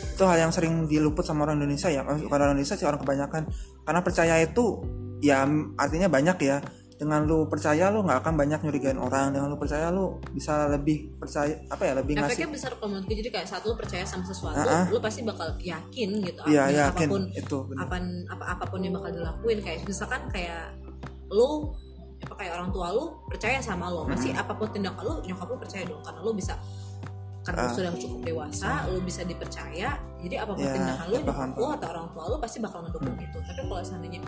[0.08, 3.42] itu hal yang sering diluput sama orang Indonesia ya bukan orang Indonesia sih orang kebanyakan.
[3.80, 4.64] Karena percaya itu
[5.20, 5.42] ya
[5.74, 6.56] artinya banyak ya
[6.94, 9.34] dengan lu percaya lu nggak akan banyak nyurigain orang.
[9.34, 13.06] Dengan lu percaya lu bisa lebih percaya apa ya lebih efeknya ngasih besar kalau menurut
[13.10, 14.86] gue jadi kayak saat lu percaya sama sesuatu ah.
[14.86, 16.40] lu pasti bakal yakin gitu.
[16.46, 17.06] Iya, dengan yakin.
[17.06, 17.78] apa pun Itu, benar.
[17.90, 17.96] apa
[18.30, 19.58] apa apa pun yang bakal dilakuin.
[19.58, 20.70] Kayak misalkan kayak
[21.34, 21.74] lu
[22.24, 25.56] apa kayak orang tua lu percaya sama lo pasti apa pun tindakan lu nyokap lu
[25.58, 26.00] percaya dong.
[26.00, 26.54] Karena lu bisa
[27.44, 27.74] karena lu Ah.
[27.76, 29.98] sudah cukup dewasa lu bisa dipercaya.
[30.22, 32.80] Jadi apa pun Ya, tindakan lu ya, nyokap lu atau orang tua lu pasti bakal
[32.86, 33.38] mendukung itu.
[33.42, 34.20] Tapi kalau seandainya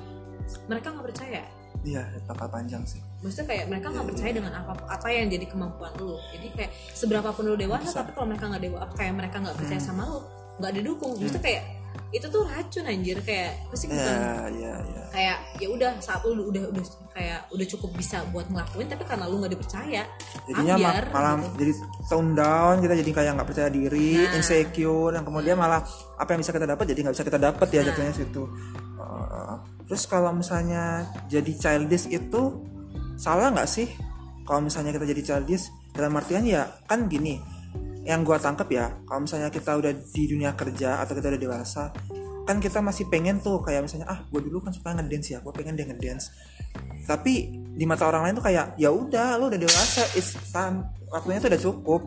[0.66, 1.42] mereka nggak percaya
[1.87, 2.99] iya bakal panjang sih.
[3.22, 6.18] Maksudnya kayak mereka nggak percaya dengan apa apa yang jadi kemampuan lu.
[6.35, 9.79] Jadi kayak seberapa pun lu dewasa tapi kalau mereka nggak dewa kayak mereka nggak percaya
[9.79, 9.88] Hmm.
[9.88, 10.18] sama lu
[10.59, 11.14] nggak didukung.
[11.14, 11.62] Maksudnya kayak
[12.11, 13.16] itu tuh racun anjir.
[13.22, 17.66] Kayak pasti bukan ya ya ya kayak ya udah saat lu udah udah kayak udah
[17.66, 20.05] cukup bisa buat ngelakuin tapi karena lu nggak dipercaya
[20.44, 21.57] jadinya ambiar, malah gitu.
[21.57, 21.72] jadi
[22.05, 24.37] tone down kita jadi kayak nggak percaya diri Nah.
[24.37, 25.81] insecure dan kemudian malah
[26.20, 27.87] apa yang bisa kita dapat jadi nggak bisa kita dapat ya Nah.
[27.88, 28.42] jatuhnya situ
[29.87, 32.62] Terus kalau misalnya jadi childish itu
[33.16, 33.88] salah nggak sih?
[34.47, 37.40] Kalau misalnya kita jadi childish dalam artian ya kan gini
[38.07, 41.90] yang gua tangkap ya kalau misalnya kita udah di dunia kerja atau kita udah dewasa
[42.47, 45.51] kan kita masih pengen tuh kayak misalnya ah gue dulu kan suka ngedance ya gue
[45.51, 46.31] pengen deh ngedance.
[47.03, 50.07] Tapi di mata orang lain tuh kayak ya udah lu udah dewasa
[50.55, 52.03] time waktunya tuh udah cukup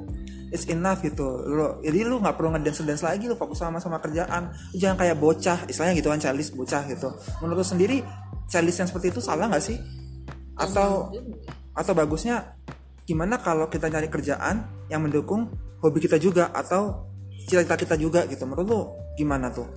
[0.49, 1.25] it's enough gitu.
[1.45, 4.53] Lu jadi lu nggak perlu ngedance dance lagi lu fokus sama sama kerjaan.
[4.75, 7.09] Jangan kayak bocah istilahnya gitu kan childish bocah gitu.
[7.41, 8.01] Menurut sendiri
[8.49, 9.77] childish yang seperti itu salah nggak sih?
[10.57, 11.13] Atau
[11.73, 12.59] atau bagusnya
[13.05, 17.09] gimana kalau kita nyari kerjaan yang mendukung hobi kita juga atau
[17.47, 18.43] cita-cita kita juga gitu?
[18.45, 18.79] Menurut lu
[19.17, 19.67] gimana tuh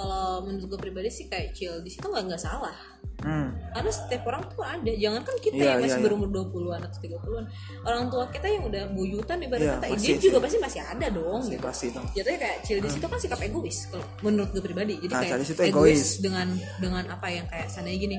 [0.00, 1.76] kalau menurut gue pribadi sih kayak chill.
[1.78, 2.72] Di situ nggak nggak salah.
[3.20, 3.52] Hmm.
[3.76, 4.88] Karena setiap orang tuh ada.
[4.88, 6.04] Jangan kan kita Iya, yang masih iya, iya.
[6.08, 7.44] berumur 20-an atau 30-an
[7.84, 11.06] orang tua kita yang udah buyutan ibarat Iya, kata pasti dia juga pasti masih ada
[11.12, 11.64] dong pasti gitu.
[11.68, 12.06] pasti dong.
[12.16, 12.78] Jatuhnya kayak chill.
[12.80, 14.94] Di situ kan sikap egois kalau menurut gue pribadi.
[14.98, 16.02] Jadi Nah, kayak situ egois.
[16.18, 16.48] dengan
[16.80, 18.16] dengan apa yang kayak sana gini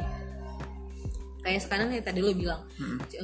[1.42, 2.62] kayak sekarang yang tadi lo bilang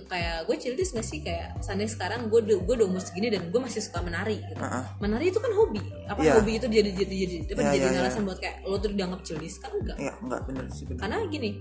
[0.04, 3.60] kayak gue childish gak sih kayak seandainya sekarang gue gue udah umur segini dan gue
[3.60, 4.86] masih suka menari gitu Ah, ah.
[4.98, 6.34] menari itu kan hobi apa Iya.
[6.36, 8.02] hobi itu jadi jadi jadi apa Iya, jadi iya.
[8.02, 11.00] alasan buat kayak lo tuh dianggap childish kan enggak Iya, enggak bener sih bener.
[11.00, 11.52] karena gini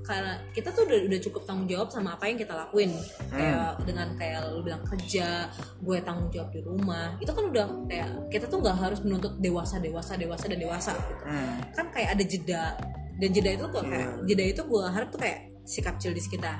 [0.00, 2.90] karena kita tuh udah udah cukup tanggung jawab sama apa yang kita lakuin
[3.28, 5.46] kayak dengan kayak lu bilang kerja
[5.78, 9.76] gue tanggung jawab di rumah itu kan udah kayak kita tuh nggak harus menuntut dewasa
[9.76, 11.56] dewasa dewasa dan dewasa gitu Hmm.
[11.70, 12.64] kan kayak ada jeda
[13.20, 14.24] dan jeda itu kok kayak Iya.
[14.26, 16.58] jeda itu gue harap tuh kayak sikap childish kita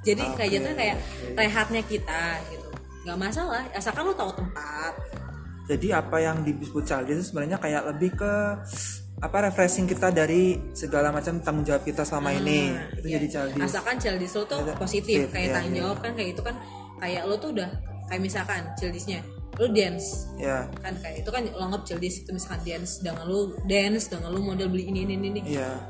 [0.00, 0.96] jadi kayak Oke, jatuhnya kayak
[1.32, 2.68] rehatnya kita gitu
[3.02, 4.94] nggak masalah asalkan lu tahu tempat
[5.64, 8.32] Jadi apa yang disebut childish itu sebenarnya kayak lebih ke
[9.16, 12.76] apa refreshing kita dari segala macam tanggung jawab kita selama ini.
[12.92, 13.16] Itu Iya.
[13.16, 13.64] jadi childish.
[13.64, 15.80] asalkan childish lo tuh Ada- positif iya, kayak iya, tanggung iya.
[15.80, 16.56] jawab kan kayak itu kan
[17.00, 17.70] kayak lo tuh udah
[18.04, 19.20] kayak misalkan childishnya
[19.56, 23.38] lo dance Ya, kan kayak itu kan lo anggap childish itu misalkan dance dengan lo
[23.64, 25.80] dance dengan lo model beli ini ini ini, ini iya.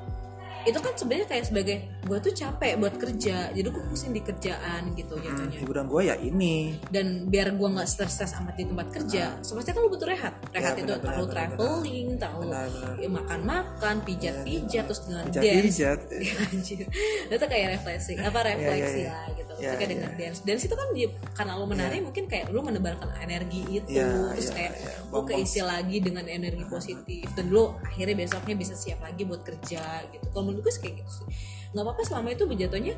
[0.64, 4.92] Itu kan sebenarnya kayak sebagai gue tuh capek buat kerja jadi gue pusing di kerjaan
[4.92, 6.76] gitu Hmm, jatuhnya hiburan gue ya ini.
[6.88, 10.72] dan biar gue nggak stres-stres amat di tempat kerja sebenarnya kan lo butuh rehat rehat
[10.74, 12.94] Ya, itu tahu traveling tahu Benar, benar.
[12.96, 15.98] ya, makan-makan pijat-pijat terus dengan dance Pijat-pijat.
[16.14, 16.84] Iya, anjir
[17.26, 19.12] itu kayak refleksi apa refleksi iya.
[19.12, 19.94] lah gitu Iya, itu kayak iya.
[19.94, 20.38] dengan dance.
[20.42, 24.48] Dance itu kan dia, karena lo menari mungkin kayak lo menebarkan energi itu Iya, terus
[24.50, 24.94] iya, kayak iya.
[25.12, 29.82] lo keisi lagi dengan energi positif dan lo akhirnya besoknya bisa siap lagi buat kerja
[30.10, 30.26] gitu.
[30.32, 31.26] Kalau menurut gue kayak gitu sih.
[31.74, 32.94] Nggak apa-apa selama itu berjatuhnya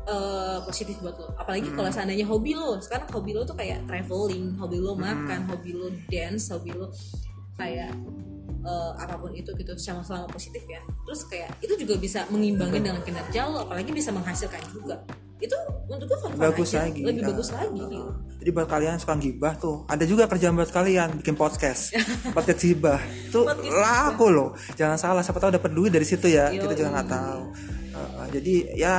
[0.00, 1.28] eh, positif buat lo.
[1.36, 1.76] Apalagi Hmm.
[1.76, 2.80] kalau seandainya hobi lo.
[2.80, 5.04] Sekarang hobi lo tuh kayak traveling hobi lo Hmm.
[5.04, 6.88] makan hobi lo dance hobi lo
[7.54, 7.92] kayak
[8.60, 10.80] eh, apa pun itu gitu selama selama positif ya.
[11.04, 15.00] Terus kayak itu juga bisa mengimbangi dengan kinerja lo apalagi bisa menghasilkan juga
[15.40, 16.86] itu untuk gue fun-fun Bagus aja.
[16.86, 17.00] lagi.
[17.00, 17.28] lebih Ya.
[17.28, 18.08] bagus lagi gitu.
[18.40, 21.92] Jadi buat kalian suka gibah tuh, ada juga kerjaan buat kalian bikin podcast.
[22.36, 23.00] podcast gibah.
[23.02, 24.50] Itu Podcast laku loh.
[24.74, 26.48] Jangan salah, siapa tahu dapat duit dari situ ya.
[26.48, 26.56] Yoi.
[26.58, 27.42] Kita juga nggak tahu.
[27.90, 28.94] Uh, jadi ya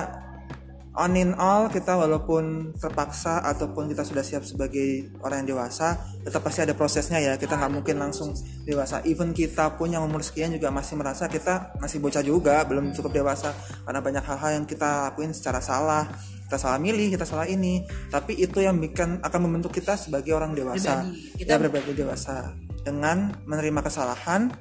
[0.91, 6.43] on in all kita walaupun terpaksa ataupun kita sudah siap sebagai orang yang dewasa, tetap
[6.43, 7.33] pasti ada prosesnya ya.
[7.39, 8.99] Kita nggak mungkin langsung dewasa.
[9.07, 13.23] Even kita pun yang umur sekian juga masih merasa kita masih bocah juga, belum cukup
[13.23, 13.55] dewasa
[13.87, 16.11] karena banyak hal-hal yang kita lakuin secara salah.
[16.51, 17.87] Kita salah milih, kita salah ini.
[18.11, 21.07] Tapi itu yang bikin akan membentuk kita sebagai orang dewasa.
[21.07, 21.39] Pribadi.
[21.39, 22.51] Kita- Ya berbagi dewasa
[22.83, 24.51] dengan menerima kesalahan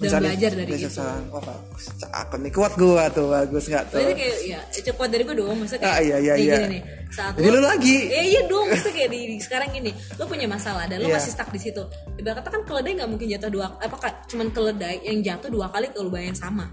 [0.00, 0.86] Dan belajar dari itu.
[0.86, 1.24] kesalahan.
[1.28, 3.98] Oh bagus, cakep nih kuat gua tuh bagus nggak tuh?
[3.98, 6.54] Berarti kayak ya cepat dari gue dong maksudnya kayak Ah, iya, iya, iya.
[6.56, 7.96] gini nih saat Jadi lu lagi.
[8.06, 11.18] Eh, iya dong maksudnya kayak di, di- sekarang gini lo punya masalah dan lo Iya.
[11.18, 11.82] masih stuck di situ
[12.14, 15.66] ibarat kata kan keledai nggak mungkin jatuh dua apa kak cuman keledai yang jatuh dua
[15.66, 16.70] kali ke lubang yang sama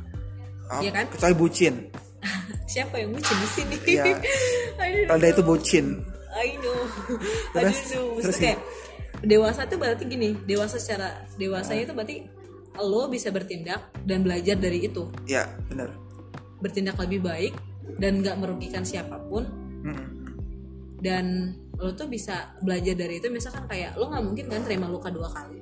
[0.67, 1.05] Oh, Iya kan?
[1.07, 1.73] Kecuali bucin.
[2.67, 4.03] siapa yang bucin di sini Iya.
[4.05, 4.09] I
[4.91, 5.85] don't Kalau dia itu bucin.
[6.31, 6.77] I know
[7.53, 8.59] Terus, know terus kayak
[9.21, 12.17] dewasa itu berarti gini dewasa secara dewasanya itu berarti
[12.77, 15.91] lo bisa bertindak dan belajar dari itu Ya benar.
[16.57, 17.53] bertindak lebih baik
[17.97, 19.45] dan nggak merugikan siapa pun
[19.81, 20.07] Mm-mm.
[20.99, 25.07] dan lo tuh bisa belajar dari itu misalkan kayak lo nggak mungkin kan terima luka
[25.07, 25.59] dua kali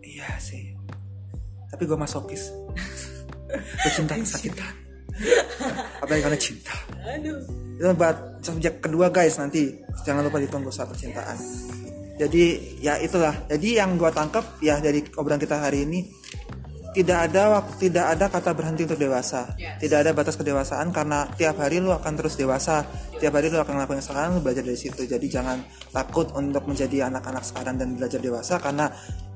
[0.00, 0.74] Iya sih.
[1.70, 2.50] Tapi gue masokis.
[3.48, 4.74] gue cinta kesakitan.
[5.96, 6.74] Apalagi karena cinta.
[7.06, 7.40] aduh
[7.78, 9.78] Itu buat subjek kedua guys nanti.
[10.02, 11.38] Jangan lupa ditunggu soal percintaan.
[12.20, 12.44] Jadi
[12.84, 13.32] ya itulah.
[13.48, 16.04] Jadi yang gue tangkap ya dari obrolan kita hari ini
[16.90, 19.54] tidak ada waktu tidak ada kata berhenti untuk dewasa.
[19.54, 19.78] Yes.
[19.78, 22.82] Tidak ada batas kedewasaan karena tiap hari lu akan terus dewasa.
[23.16, 25.06] Tiap hari lu akan ngelakuin kesalahan lu belajar dari situ.
[25.06, 25.62] Jadi jangan
[25.94, 28.90] takut untuk menjadi anak-anak sekarang dan belajar dewasa karena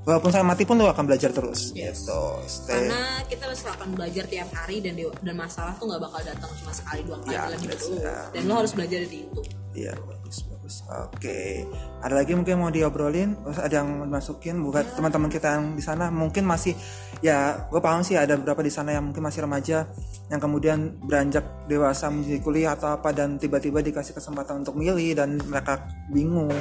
[0.05, 1.71] walaupun saya mati pun lu akan belajar terus.
[1.73, 2.05] Yes.
[2.05, 2.23] Gitu.
[2.51, 2.91] Stay.
[2.91, 6.51] karena kita harus akan belajar tiap hari dan dewa- dan masalah tuh nggak bakal datang
[6.59, 8.19] cuma sekali dua kali dalam hidup that's- lo ya.
[8.35, 9.41] dan lo harus belajar dari itu
[9.75, 10.81] Iya bagus bagus.
[10.89, 11.69] Oke.
[12.01, 13.37] Ada lagi mungkin mau diobrolin?
[13.45, 16.73] Ada yang masukin buat teman-teman kita yang di sana mungkin masih
[17.21, 19.85] ya gue paham sih ada beberapa di sana yang mungkin masih remaja
[20.33, 25.37] yang kemudian beranjak dewasa menjadi kuliah atau apa dan tiba-tiba dikasih kesempatan untuk milih dan
[25.45, 26.57] mereka bingung.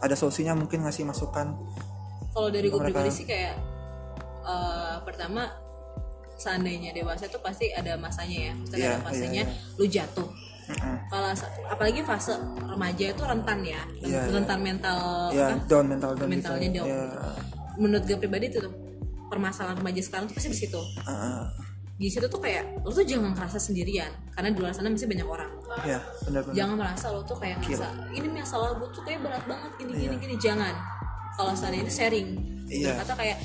[0.00, 1.52] Ada solusinya mungkin ngasih masukan.
[2.28, 3.56] kalau dari gue pribadi sih kayak
[4.46, 5.50] eh, pertama
[6.38, 10.28] seandainya dewasa tuh pasti ada masanya ya Maksudnya Iya, ada fasenya iya, lu jatuh
[10.68, 10.96] Mm-mm.
[11.08, 11.28] kalau
[11.66, 14.98] apalagi fase remaja itu rentan ya Iya, rentan mental
[15.30, 15.64] Ya apa?
[15.64, 16.78] down mental down mentalnya gitu.
[16.78, 16.88] down.
[16.88, 17.00] Ya.
[17.74, 18.72] menurut gue pribadi itu tuh
[19.26, 21.44] permasalahan remaja sekarang tuh pasti di situ Ah, ah.
[21.94, 25.26] di situ tuh kayak lo tuh jangan merasa sendirian karena di luar sana masih banyak
[25.26, 25.50] orang
[25.82, 26.54] ya benar-benar.
[26.54, 30.14] jangan merasa lo tuh kayak merasa ini masalah gue tuh kayak berat banget gini gini
[30.16, 30.74] gini jangan
[31.32, 32.28] kalau seandainya itu sharing
[32.68, 33.00] Iya.
[33.00, 33.38] kata kayak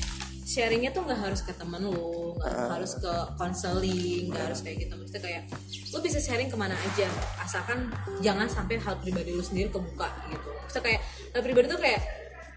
[0.44, 4.94] sharingnya tuh nggak harus ke temen lo nggak harus ke konseling nggak harus kayak gitu.
[4.94, 5.41] Maksudnya kayak
[5.89, 7.08] lo bisa sharing ke mana aja
[7.39, 7.88] asalkan
[8.20, 10.50] jangan sampai hal pribadi lo sendiri kebuka gitu.
[10.64, 11.00] Maksudnya kayak
[11.32, 12.02] hal pribadi tuh kayak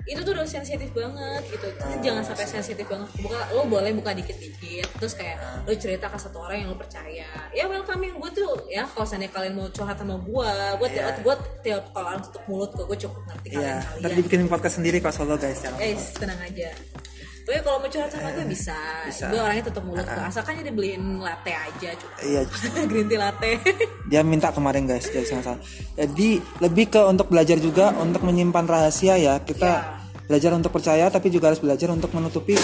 [0.07, 1.67] itu tuh udah sensitif banget gitu.
[1.67, 5.35] Terus jangan sampai sensitif banget buka lo boleh buka dikit-dikit terus kayak
[5.67, 7.27] lo cerita ke satu orang yang lo percaya.
[7.51, 11.11] Ya welcoming gue tuh ya kalau seandainya kalian mau curhat sama gue gue Iya.
[11.19, 14.75] gue tiap kalau tutup mulut gue gue cukup ngerti Iya, kalian tadi kalian bikin podcast
[14.79, 16.71] sendiri kalau solo guys guys tenang aja
[17.47, 18.75] Gue kalau mau curhat sama gue bisa.
[19.07, 19.31] Bisa.
[19.31, 20.19] Gue orangnya tutup mulut kok.
[20.19, 22.19] Asalkan dia beliin latte aja, cukup.
[22.19, 22.41] Iya,
[22.91, 23.51] Green tea latte.
[24.05, 25.61] dia minta kemarin guys jadi sangat salah.
[25.95, 29.39] Jadi lebih ke untuk belajar juga untuk menyimpan rahasia ya.
[29.39, 30.27] Kita Iya.
[30.27, 32.59] belajar untuk percaya tapi juga harus belajar untuk menutupi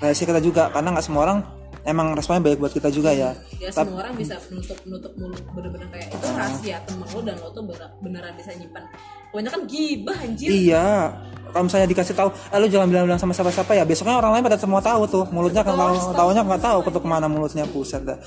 [0.00, 1.38] rahasia kita juga karena nggak semua orang
[1.84, 3.36] emang responnya baik buat kita juga ya.
[3.60, 7.36] ya Tapi semua orang bisa menutup menutup mulut bener-bener kayak itu rahasia temen lo dan
[7.38, 8.84] lo tuh bener- beneran bisa nyimpan
[9.30, 11.10] kebanyakan gibah anjir iya,
[11.54, 13.86] kalau misalnya dikasih tahu, eh lu jangan bilang-bilang sama siapa-siapa ya.
[13.86, 17.08] Besoknya orang lain pada semua tahu tuh, mulutnya kan tahu, taunya nggak tahu ke ke
[17.10, 18.18] mana mulutnya pusat dah.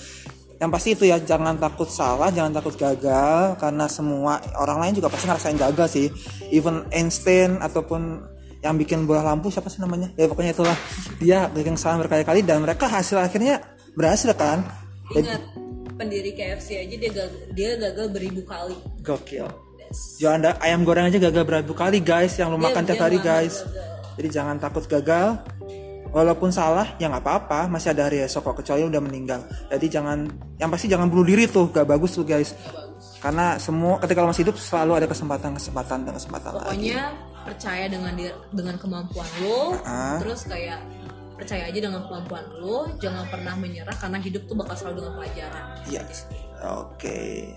[0.59, 5.11] Yang pasti itu ya jangan takut salah, jangan takut gagal karena semua orang lain juga
[5.11, 6.07] pasti ngerasain gagal sih.
[6.55, 8.23] Even Einstein ataupun
[8.61, 10.09] yang bikin bola lampu siapa sih namanya?
[10.17, 10.77] Ya pokoknya itulah
[11.21, 13.61] dia bikin kesalahan berkali-kali dan mereka hasil akhirnya
[13.93, 14.65] berhasil kan.
[15.15, 15.39] ingat
[15.95, 19.47] pendiri KFC aja dia gagal, dia gagal beribu kali Gokil.
[20.19, 23.63] Jualan ayam goreng aja gagal beribu kali guys yang lu Dia- makan tiap hari guys.
[23.63, 23.87] gagal.
[24.17, 25.37] Jadi jangan takut gagal.
[26.07, 29.43] Walaupun salah ya nggak apa-apa, masih ada hari esok kok kecuali udah meninggal.
[29.69, 30.25] Jadi jangan
[30.57, 32.55] yang pasti jangan bunuh diri tuh, gak bagus tuh guys.
[33.19, 36.95] Karena semua ketika lo masih hidup selalu ada kesempatan kesempatan dan kesempatan lagi.
[37.47, 40.19] Percaya dengan dia dengan kemampuan lo Ah.
[40.19, 40.83] terus kayak
[41.37, 45.63] percaya aja dengan kemampuan lo jangan pernah menyerah karena hidup tuh bakal selalu dengan pelajaran
[45.87, 46.01] Iya.
[46.75, 47.53] Oke.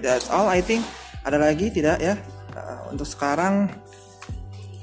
[0.00, 0.82] That's all I think.
[1.20, 2.16] Ada lagi tidak ya?
[2.50, 3.68] Uh, untuk sekarang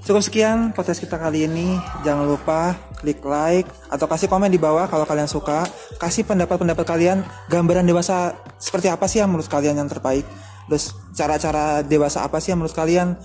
[0.05, 1.75] cukup sekian podcast kita kali ini.
[2.05, 5.65] Jangan lupa klik like atau kasih komen di bawah kalau kalian suka.
[5.97, 7.25] Kasih pendapat-pendapat kalian.
[7.49, 10.23] Gambaran dewasa seperti apa sih yang menurut kalian yang terbaik?
[10.67, 13.17] Terus cara-cara dewasa apa sih yang menurut kalian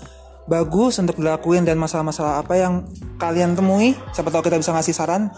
[0.47, 2.73] bagus untuk dilakuin dan masalah-masalah apa yang
[3.19, 3.95] kalian temui?
[4.11, 5.31] Siapa tahu kita bisa ngasih saran.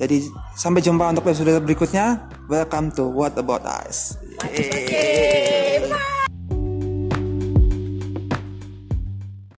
[0.00, 0.26] Jadi
[0.56, 2.26] sampai jumpa untuk episode berikutnya.
[2.48, 4.18] Welcome to What About Us.
[4.42, 5.61] Oke.